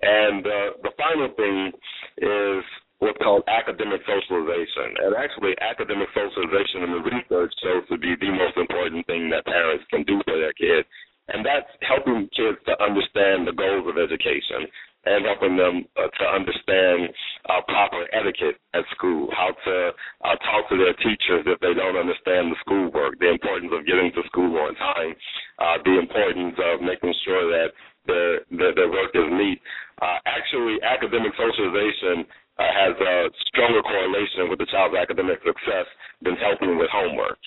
And 0.02 0.46
uh, 0.46 0.70
the 0.84 0.92
final 0.98 1.30
thing 1.36 1.72
is 2.18 2.64
what's 3.00 3.20
called 3.20 3.44
academic 3.48 4.02
socialization. 4.08 4.96
And 5.04 5.16
actually, 5.16 5.56
academic 5.60 6.08
socialization 6.16 6.88
in 6.88 6.92
the 6.96 7.04
research 7.04 7.54
shows 7.62 7.84
to 7.92 7.98
be 7.98 8.16
the 8.20 8.32
most 8.32 8.56
important 8.56 9.06
thing 9.08 9.30
that 9.30 9.46
parents 9.46 9.84
can 9.92 10.04
do 10.04 10.22
for 10.26 10.38
their 10.40 10.54
kids 10.54 10.88
and 11.28 11.46
that's 11.46 11.70
helping 11.82 12.30
kids 12.38 12.58
to 12.70 12.74
understand 12.78 13.48
the 13.48 13.56
goals 13.58 13.90
of 13.90 13.98
education 13.98 14.70
and 15.06 15.26
helping 15.26 15.58
them 15.58 15.86
uh, 15.98 16.10
to 16.10 16.26
understand 16.26 17.10
uh, 17.50 17.62
proper 17.70 18.10
etiquette 18.14 18.58
at 18.74 18.86
school, 18.94 19.30
how 19.34 19.54
to 19.54 19.94
uh, 20.26 20.36
talk 20.50 20.66
to 20.70 20.78
their 20.78 20.98
teachers 21.02 21.46
if 21.46 21.60
they 21.62 21.74
don't 21.78 21.98
understand 21.98 22.50
the 22.50 22.58
schoolwork, 22.66 23.18
the 23.22 23.30
importance 23.30 23.70
of 23.74 23.86
getting 23.86 24.10
to 24.14 24.26
school 24.26 24.58
on 24.58 24.74
time, 24.76 25.14
uh, 25.62 25.78
the 25.86 25.98
importance 25.98 26.58
of 26.58 26.82
making 26.82 27.14
sure 27.26 27.46
that 27.54 27.70
their 28.06 28.42
their, 28.50 28.74
their 28.74 28.90
work 28.90 29.14
is 29.14 29.30
neat. 29.30 29.62
Uh, 30.02 30.18
actually, 30.26 30.78
academic 30.82 31.34
socialization 31.38 32.26
uh, 32.58 32.64
has 32.64 32.96
a 32.96 33.16
stronger 33.52 33.84
correlation 33.84 34.48
with 34.50 34.60
the 34.60 34.70
child's 34.72 34.96
academic 34.96 35.40
success 35.44 35.88
than 36.24 36.36
helping 36.40 36.78
with 36.80 36.88
homework. 36.92 37.38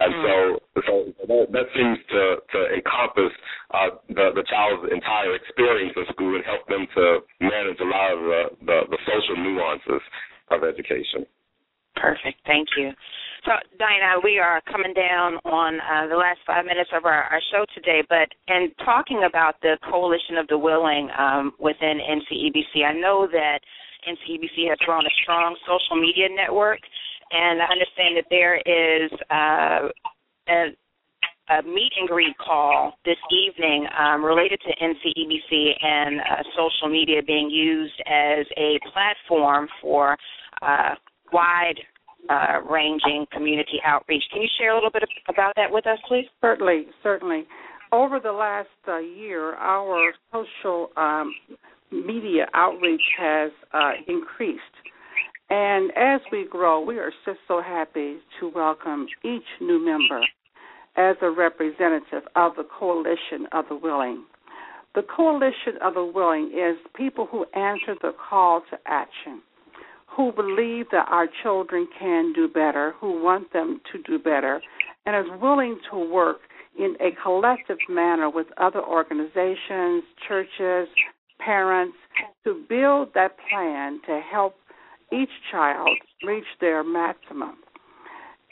And 0.00 0.10
mm. 0.10 0.22
so, 0.24 0.36
so 0.82 0.92
that, 1.28 1.46
that 1.54 1.66
seems 1.76 1.98
to 2.10 2.22
to 2.42 2.60
encompass 2.74 3.32
uh, 3.70 3.90
the 4.08 4.34
the 4.34 4.44
child's 4.50 4.90
entire 4.90 5.36
experience 5.36 5.94
of 5.94 6.10
school 6.10 6.34
and 6.34 6.44
help 6.44 6.66
them 6.66 6.86
to 6.98 7.04
manage 7.38 7.78
a 7.78 7.88
lot 7.88 8.08
of 8.10 8.20
the, 8.20 8.42
the, 8.66 8.78
the 8.90 9.00
social 9.06 9.36
nuances 9.38 10.02
of 10.50 10.64
education. 10.64 11.22
Perfect. 11.94 12.42
Thank 12.44 12.68
you. 12.76 12.90
So, 13.44 13.52
Diana, 13.78 14.18
we 14.24 14.38
are 14.38 14.60
coming 14.72 14.94
down 14.94 15.34
on 15.44 15.78
uh, 15.78 16.08
the 16.08 16.16
last 16.16 16.40
five 16.46 16.64
minutes 16.64 16.90
of 16.96 17.04
our, 17.04 17.24
our, 17.28 17.40
show 17.52 17.64
today, 17.74 18.02
but 18.08 18.26
in 18.48 18.72
talking 18.84 19.28
about 19.28 19.60
the 19.60 19.76
Coalition 19.90 20.38
of 20.38 20.48
the 20.48 20.56
Willing 20.56 21.10
um, 21.16 21.52
within 21.60 22.00
NCEBC, 22.00 22.84
I 22.88 22.94
know 22.94 23.28
that 23.30 23.60
NCEBC 24.08 24.68
has 24.68 24.78
grown 24.84 25.04
a 25.06 25.14
strong 25.22 25.56
social 25.66 26.00
media 26.00 26.28
network, 26.30 26.80
and 27.30 27.60
I 27.62 27.66
understand 27.66 28.16
that 28.16 28.26
there 28.30 28.56
is 28.56 29.10
uh, 29.30 29.88
a, 30.48 31.58
a, 31.58 31.62
meet 31.62 31.92
and 31.98 32.08
greet 32.08 32.36
call 32.38 32.92
this 33.04 33.18
evening 33.32 33.86
um, 33.98 34.24
related 34.24 34.60
to 34.60 34.70
NCEBC 34.84 35.72
and 35.82 36.20
uh, 36.20 36.42
social 36.56 36.88
media 36.88 37.22
being 37.26 37.50
used 37.50 38.00
as 38.06 38.46
a 38.56 38.78
platform 38.92 39.68
for 39.80 40.16
uh, 40.62 40.94
wide 41.32 41.80
uh, 42.28 42.60
ranging 42.70 43.26
community 43.32 43.80
outreach. 43.84 44.22
Can 44.32 44.42
you 44.42 44.48
share 44.58 44.72
a 44.72 44.74
little 44.74 44.90
bit 44.90 45.02
about 45.28 45.52
that 45.56 45.70
with 45.70 45.86
us, 45.86 45.98
please? 46.08 46.26
Certainly, 46.40 46.86
certainly. 47.02 47.44
Over 47.92 48.18
the 48.18 48.32
last 48.32 48.68
uh, 48.88 48.98
year, 48.98 49.54
our 49.54 50.12
social 50.32 50.90
um, 50.96 51.32
media 51.90 52.46
outreach 52.54 53.02
has 53.18 53.50
uh, 53.72 53.92
increased. 54.08 54.62
And 55.50 55.90
as 55.96 56.20
we 56.32 56.46
grow, 56.50 56.80
we 56.80 56.98
are 56.98 57.12
just 57.24 57.38
so 57.46 57.60
happy 57.60 58.16
to 58.40 58.48
welcome 58.54 59.06
each 59.24 59.44
new 59.60 59.84
member 59.84 60.24
as 60.96 61.16
a 61.22 61.30
representative 61.30 62.22
of 62.34 62.52
the 62.56 62.66
Coalition 62.78 63.46
of 63.52 63.66
the 63.68 63.76
Willing. 63.76 64.24
The 64.94 65.02
Coalition 65.02 65.74
of 65.82 65.94
the 65.94 66.04
Willing 66.04 66.52
is 66.54 66.76
people 66.96 67.26
who 67.30 67.44
answer 67.54 67.94
the 68.00 68.12
call 68.28 68.62
to 68.70 68.78
action 68.86 69.42
who 70.16 70.32
believe 70.32 70.86
that 70.92 71.06
our 71.08 71.26
children 71.42 71.88
can 71.98 72.32
do 72.32 72.48
better, 72.48 72.94
who 73.00 73.22
want 73.22 73.52
them 73.52 73.80
to 73.92 74.02
do 74.02 74.18
better, 74.18 74.60
and 75.06 75.16
is 75.16 75.40
willing 75.40 75.78
to 75.90 75.98
work 75.98 76.38
in 76.78 76.96
a 77.00 77.10
collective 77.22 77.78
manner 77.88 78.30
with 78.30 78.46
other 78.56 78.82
organizations, 78.82 80.02
churches, 80.26 80.88
parents 81.44 81.96
to 82.44 82.64
build 82.68 83.08
that 83.14 83.36
plan 83.50 84.00
to 84.06 84.20
help 84.30 84.54
each 85.12 85.30
child 85.50 85.96
reach 86.26 86.44
their 86.60 86.82
maximum. 86.82 87.56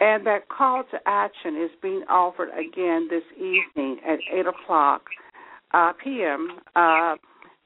And 0.00 0.26
that 0.26 0.48
call 0.48 0.82
to 0.90 0.98
action 1.06 1.56
is 1.62 1.70
being 1.80 2.02
offered 2.10 2.48
again 2.50 3.08
this 3.08 3.22
evening 3.36 3.98
at 4.06 4.18
8 4.32 4.46
o'clock 4.46 5.02
uh, 5.72 5.92
p.m. 6.02 6.58
Uh, 6.74 7.14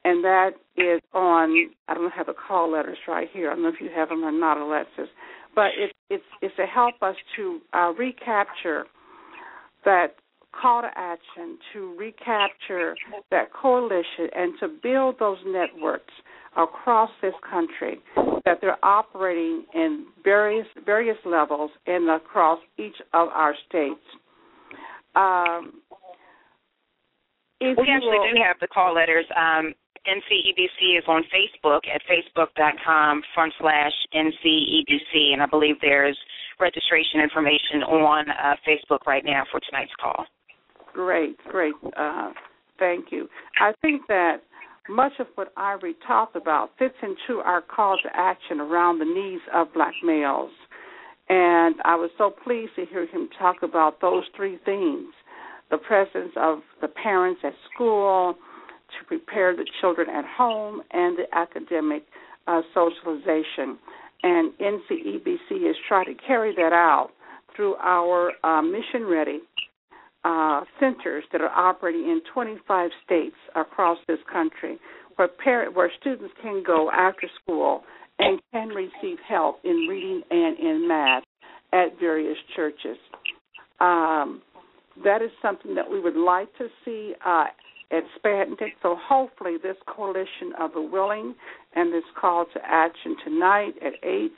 and 0.05 0.23
that 0.23 0.51
is 0.77 1.01
on. 1.15 1.71
I 1.89 1.95
don't 1.95 2.13
have 2.13 2.27
the 2.27 2.35
call 2.35 2.71
letters 2.71 2.99
right 3.09 3.29
here. 3.33 3.51
I 3.51 3.55
don't 3.55 3.63
know 3.63 3.71
if 3.71 3.81
you 3.81 3.91
have 3.95 4.11
them 4.11 4.23
or 4.23 4.33
not, 4.33 4.59
Alexis, 4.59 5.09
but 5.55 5.71
it, 5.77 5.93
it's 6.11 6.25
it's 6.43 6.55
to 6.57 6.67
help 6.67 6.95
us 7.03 7.17
to 7.37 7.59
uh, 7.73 7.93
recapture 7.99 8.85
that 9.85 10.15
call 10.61 10.83
to 10.83 10.91
action, 10.97 11.59
to 11.73 11.95
recapture 11.99 12.95
that 13.31 13.53
coalition, 13.53 14.29
and 14.35 14.55
to 14.61 14.69
build 14.83 15.17
those 15.19 15.39
networks 15.47 16.13
across 16.57 17.11
this 17.21 17.35
country 17.49 17.99
that 18.45 18.59
they're 18.61 18.83
operating 18.85 19.65
in 19.75 20.07
various 20.25 20.67
various 20.85 21.19
levels 21.25 21.71
and 21.87 22.09
across 22.09 22.59
each 22.79 22.97
of 23.13 23.29
our 23.29 23.55
states. 23.69 24.01
Um, 25.15 25.83
we 27.61 27.71
actually 27.71 28.19
will, 28.19 28.35
do 28.35 28.43
have 28.43 28.57
the 28.61 28.69
call 28.69 28.95
letters. 28.95 29.25
Um, 29.37 29.73
NCEBC 30.07 30.99
is 30.99 31.05
on 31.09 31.25
Facebook 31.35 31.81
at 31.93 32.01
facebook.com 32.07 33.23
front 33.35 33.53
slash 33.59 33.93
NCEBC, 34.15 35.33
and 35.33 35.43
I 35.43 35.47
believe 35.47 35.77
there's 35.81 36.17
registration 36.61 37.21
information 37.21 37.83
on 37.83 38.31
uh, 38.31 38.55
Facebook 38.67 39.05
right 39.07 39.25
now 39.25 39.45
for 39.51 39.61
tonight's 39.69 39.93
call. 40.01 40.25
Great, 40.97 41.37
great. 41.51 41.75
Uh, 41.95 42.31
thank 42.79 43.13
you. 43.13 43.29
I 43.61 43.73
think 43.83 44.07
that 44.09 44.39
much 44.89 45.13
of 45.19 45.27
what 45.35 45.53
Ivory 45.55 45.95
talked 46.07 46.37
about 46.37 46.71
fits 46.79 46.95
into 47.03 47.41
our 47.41 47.61
call 47.61 47.99
to 48.03 48.09
action 48.15 48.61
around 48.61 48.99
the 48.99 49.05
needs 49.05 49.43
of 49.53 49.75
black 49.75 49.93
males. 50.03 50.51
And 51.29 51.75
I 51.85 51.97
was 51.97 52.09
so 52.17 52.31
pleased 52.31 52.73
to 52.77 52.87
hear 52.87 53.07
him 53.07 53.29
talk 53.39 53.57
about 53.63 54.01
those 54.01 54.25
three 54.35 54.59
things 54.65 55.09
the 55.71 55.77
presence 55.77 56.31
of 56.37 56.61
the 56.81 56.87
parents 56.87 57.41
at 57.43 57.53
school, 57.75 58.35
to 58.89 59.07
prepare 59.07 59.55
the 59.55 59.67
children 59.81 60.09
at 60.09 60.25
home 60.25 60.81
and 60.93 61.19
the 61.19 61.27
academic 61.37 62.05
uh, 62.47 62.63
socialization. 62.73 63.77
And 64.23 64.53
NCEBC 64.59 65.69
is 65.69 65.77
trying 65.89 66.07
to 66.07 66.15
carry 66.25 66.55
that 66.55 66.73
out 66.73 67.11
through 67.55 67.75
our 67.83 68.31
uh, 68.45 68.63
mission 68.63 69.05
ready 69.07 69.41
uh, 70.27 70.63
centers 70.81 71.23
that 71.31 71.41
are 71.41 71.51
operating 71.51 72.03
in 72.03 72.21
25 72.35 72.91
states 73.05 73.37
across 73.55 73.97
this 74.09 74.19
country, 74.31 74.77
where 75.15 75.29
parent, 75.29 75.75
where 75.75 75.91
students 76.01 76.35
can 76.43 76.65
go 76.67 76.91
after 76.91 77.29
school 77.41 77.85
and 78.19 78.41
can 78.53 78.69
receive 78.69 79.19
help 79.29 79.61
in 79.63 79.87
reading 79.89 80.23
and 80.31 80.59
in 80.59 80.89
math 80.89 81.23
at 81.73 81.99
various 82.01 82.37
churches. 82.57 82.97
Um, 83.81 84.43
that 85.05 85.23
is 85.23 85.31
something 85.41 85.77
that 85.77 85.89
we 85.89 86.01
would 86.01 86.17
like 86.17 86.49
to 86.59 86.67
see 86.85 87.15
uh, 87.25 87.45
expanded. 87.93 88.71
So 88.83 88.97
hopefully, 89.01 89.59
this 89.63 89.77
coalition 89.87 90.53
of 90.59 90.73
the 90.73 90.83
willing 90.83 91.37
and 91.77 91.93
this 91.93 92.05
call 92.21 92.47
to 92.53 92.61
action 92.65 93.17
tonight 93.23 93.75
at 93.81 93.93
8 94.03 94.33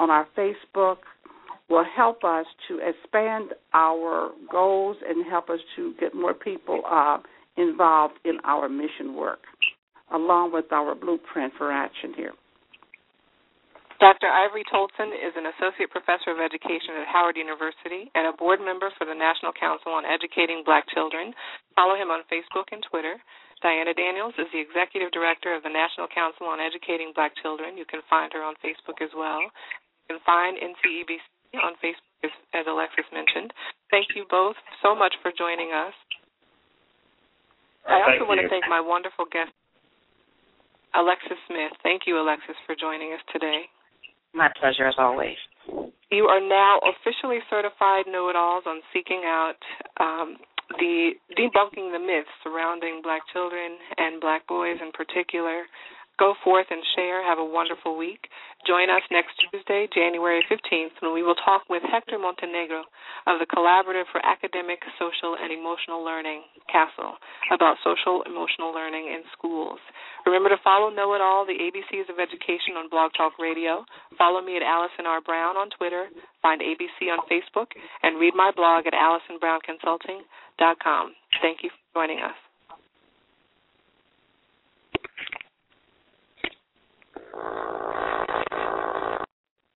on 0.00 0.10
our 0.10 0.26
Facebook 0.36 0.98
will 1.68 1.84
help 1.96 2.24
us 2.24 2.46
to 2.68 2.78
expand 2.78 3.52
our 3.72 4.30
goals 4.50 4.96
and 5.06 5.26
help 5.26 5.48
us 5.50 5.60
to 5.76 5.94
get 6.00 6.14
more 6.14 6.34
people 6.34 6.82
uh, 6.88 7.18
involved 7.56 8.14
in 8.24 8.38
our 8.44 8.68
mission 8.68 9.14
work, 9.14 9.40
along 10.12 10.52
with 10.52 10.70
our 10.72 10.94
blueprint 10.94 11.52
for 11.56 11.72
action 11.72 12.12
here. 12.16 12.32
Dr. 14.02 14.26
Ivory 14.26 14.66
Toldson 14.66 15.14
is 15.14 15.30
an 15.38 15.46
associate 15.46 15.94
professor 15.94 16.34
of 16.34 16.42
education 16.42 16.98
at 16.98 17.06
Howard 17.06 17.38
University 17.38 18.10
and 18.18 18.26
a 18.26 18.34
board 18.34 18.58
member 18.58 18.90
for 18.98 19.06
the 19.06 19.14
National 19.14 19.54
Council 19.54 19.94
on 19.94 20.02
Educating 20.02 20.66
Black 20.66 20.82
Children. 20.90 21.30
Follow 21.78 21.94
him 21.94 22.10
on 22.10 22.26
Facebook 22.26 22.66
and 22.74 22.82
Twitter. 22.90 23.14
Diana 23.62 23.94
Daniels 23.94 24.34
is 24.42 24.50
the 24.50 24.58
executive 24.58 25.14
director 25.14 25.54
of 25.54 25.62
the 25.62 25.70
National 25.70 26.10
Council 26.10 26.50
on 26.50 26.58
Educating 26.58 27.14
Black 27.14 27.30
Children. 27.46 27.78
You 27.78 27.86
can 27.86 28.02
find 28.10 28.34
her 28.34 28.42
on 28.42 28.58
Facebook 28.58 28.98
as 28.98 29.14
well. 29.14 29.38
You 29.38 30.18
can 30.18 30.20
find 30.26 30.58
NCEBC 30.58 31.22
on 31.60 31.76
Facebook, 31.84 32.24
as, 32.24 32.34
as 32.54 32.64
Alexis 32.68 33.06
mentioned. 33.12 33.52
Thank 33.90 34.16
you 34.16 34.24
both 34.28 34.56
so 34.80 34.94
much 34.94 35.14
for 35.20 35.32
joining 35.36 35.72
us. 35.72 35.94
I 37.88 37.98
also 38.06 38.24
want 38.24 38.40
to 38.40 38.48
thank 38.48 38.64
my 38.70 38.80
wonderful 38.80 39.26
guest, 39.26 39.50
Alexis 40.94 41.38
Smith. 41.50 41.74
Thank 41.82 42.06
you, 42.06 42.20
Alexis, 42.20 42.56
for 42.64 42.78
joining 42.78 43.12
us 43.12 43.20
today. 43.32 43.66
My 44.32 44.48
pleasure 44.54 44.86
as 44.86 44.94
always. 44.96 45.36
You 46.10 46.24
are 46.30 46.40
now 46.40 46.80
officially 46.84 47.40
certified 47.50 48.06
know 48.06 48.28
it 48.28 48.36
alls 48.36 48.64
on 48.66 48.80
seeking 48.92 49.22
out 49.24 49.58
um, 50.00 50.36
the 50.78 51.12
debunking 51.36 51.92
the 51.92 52.00
myths 52.00 52.30
surrounding 52.42 53.00
black 53.02 53.22
children 53.32 53.76
and 53.96 54.20
black 54.20 54.46
boys 54.46 54.76
in 54.80 54.92
particular. 54.92 55.64
Go 56.18 56.34
forth 56.44 56.66
and 56.70 56.82
share. 56.94 57.22
Have 57.24 57.38
a 57.38 57.44
wonderful 57.44 57.96
week. 57.96 58.28
Join 58.66 58.90
us 58.90 59.02
next 59.10 59.32
Tuesday, 59.42 59.88
January 59.92 60.44
15th, 60.46 61.00
when 61.00 61.12
we 61.12 61.22
will 61.22 61.34
talk 61.34 61.68
with 61.68 61.82
Hector 61.82 62.18
Montenegro 62.18 62.84
of 63.26 63.40
the 63.40 63.46
Collaborative 63.46 64.06
for 64.12 64.24
Academic, 64.24 64.80
Social, 65.00 65.36
and 65.40 65.50
Emotional 65.50 66.04
Learning, 66.04 66.42
CASEL, 66.70 67.18
about 67.50 67.78
social 67.82 68.22
emotional 68.22 68.72
learning 68.72 69.08
in 69.08 69.24
schools. 69.32 69.80
Remember 70.26 70.48
to 70.48 70.58
follow 70.62 70.90
Know 70.90 71.14
It 71.14 71.20
All, 71.20 71.44
the 71.46 71.58
ABCs 71.58 72.08
of 72.12 72.20
Education 72.20 72.76
on 72.78 72.88
Blog 72.88 73.12
Talk 73.16 73.38
Radio. 73.40 73.84
Follow 74.16 74.40
me 74.42 74.56
at 74.56 74.62
Allison 74.62 75.06
R. 75.06 75.20
Brown 75.20 75.56
on 75.56 75.70
Twitter. 75.74 76.08
Find 76.40 76.60
ABC 76.60 77.10
on 77.10 77.18
Facebook, 77.26 77.74
and 78.02 78.20
read 78.20 78.34
my 78.36 78.52
blog 78.54 78.86
at 78.86 78.94
AllisonBrownConsulting.com. 78.94 81.14
Thank 81.40 81.62
you 81.62 81.70
for 81.70 81.78
joining 81.98 82.20
us. 82.20 82.51
Uh... 87.34 88.01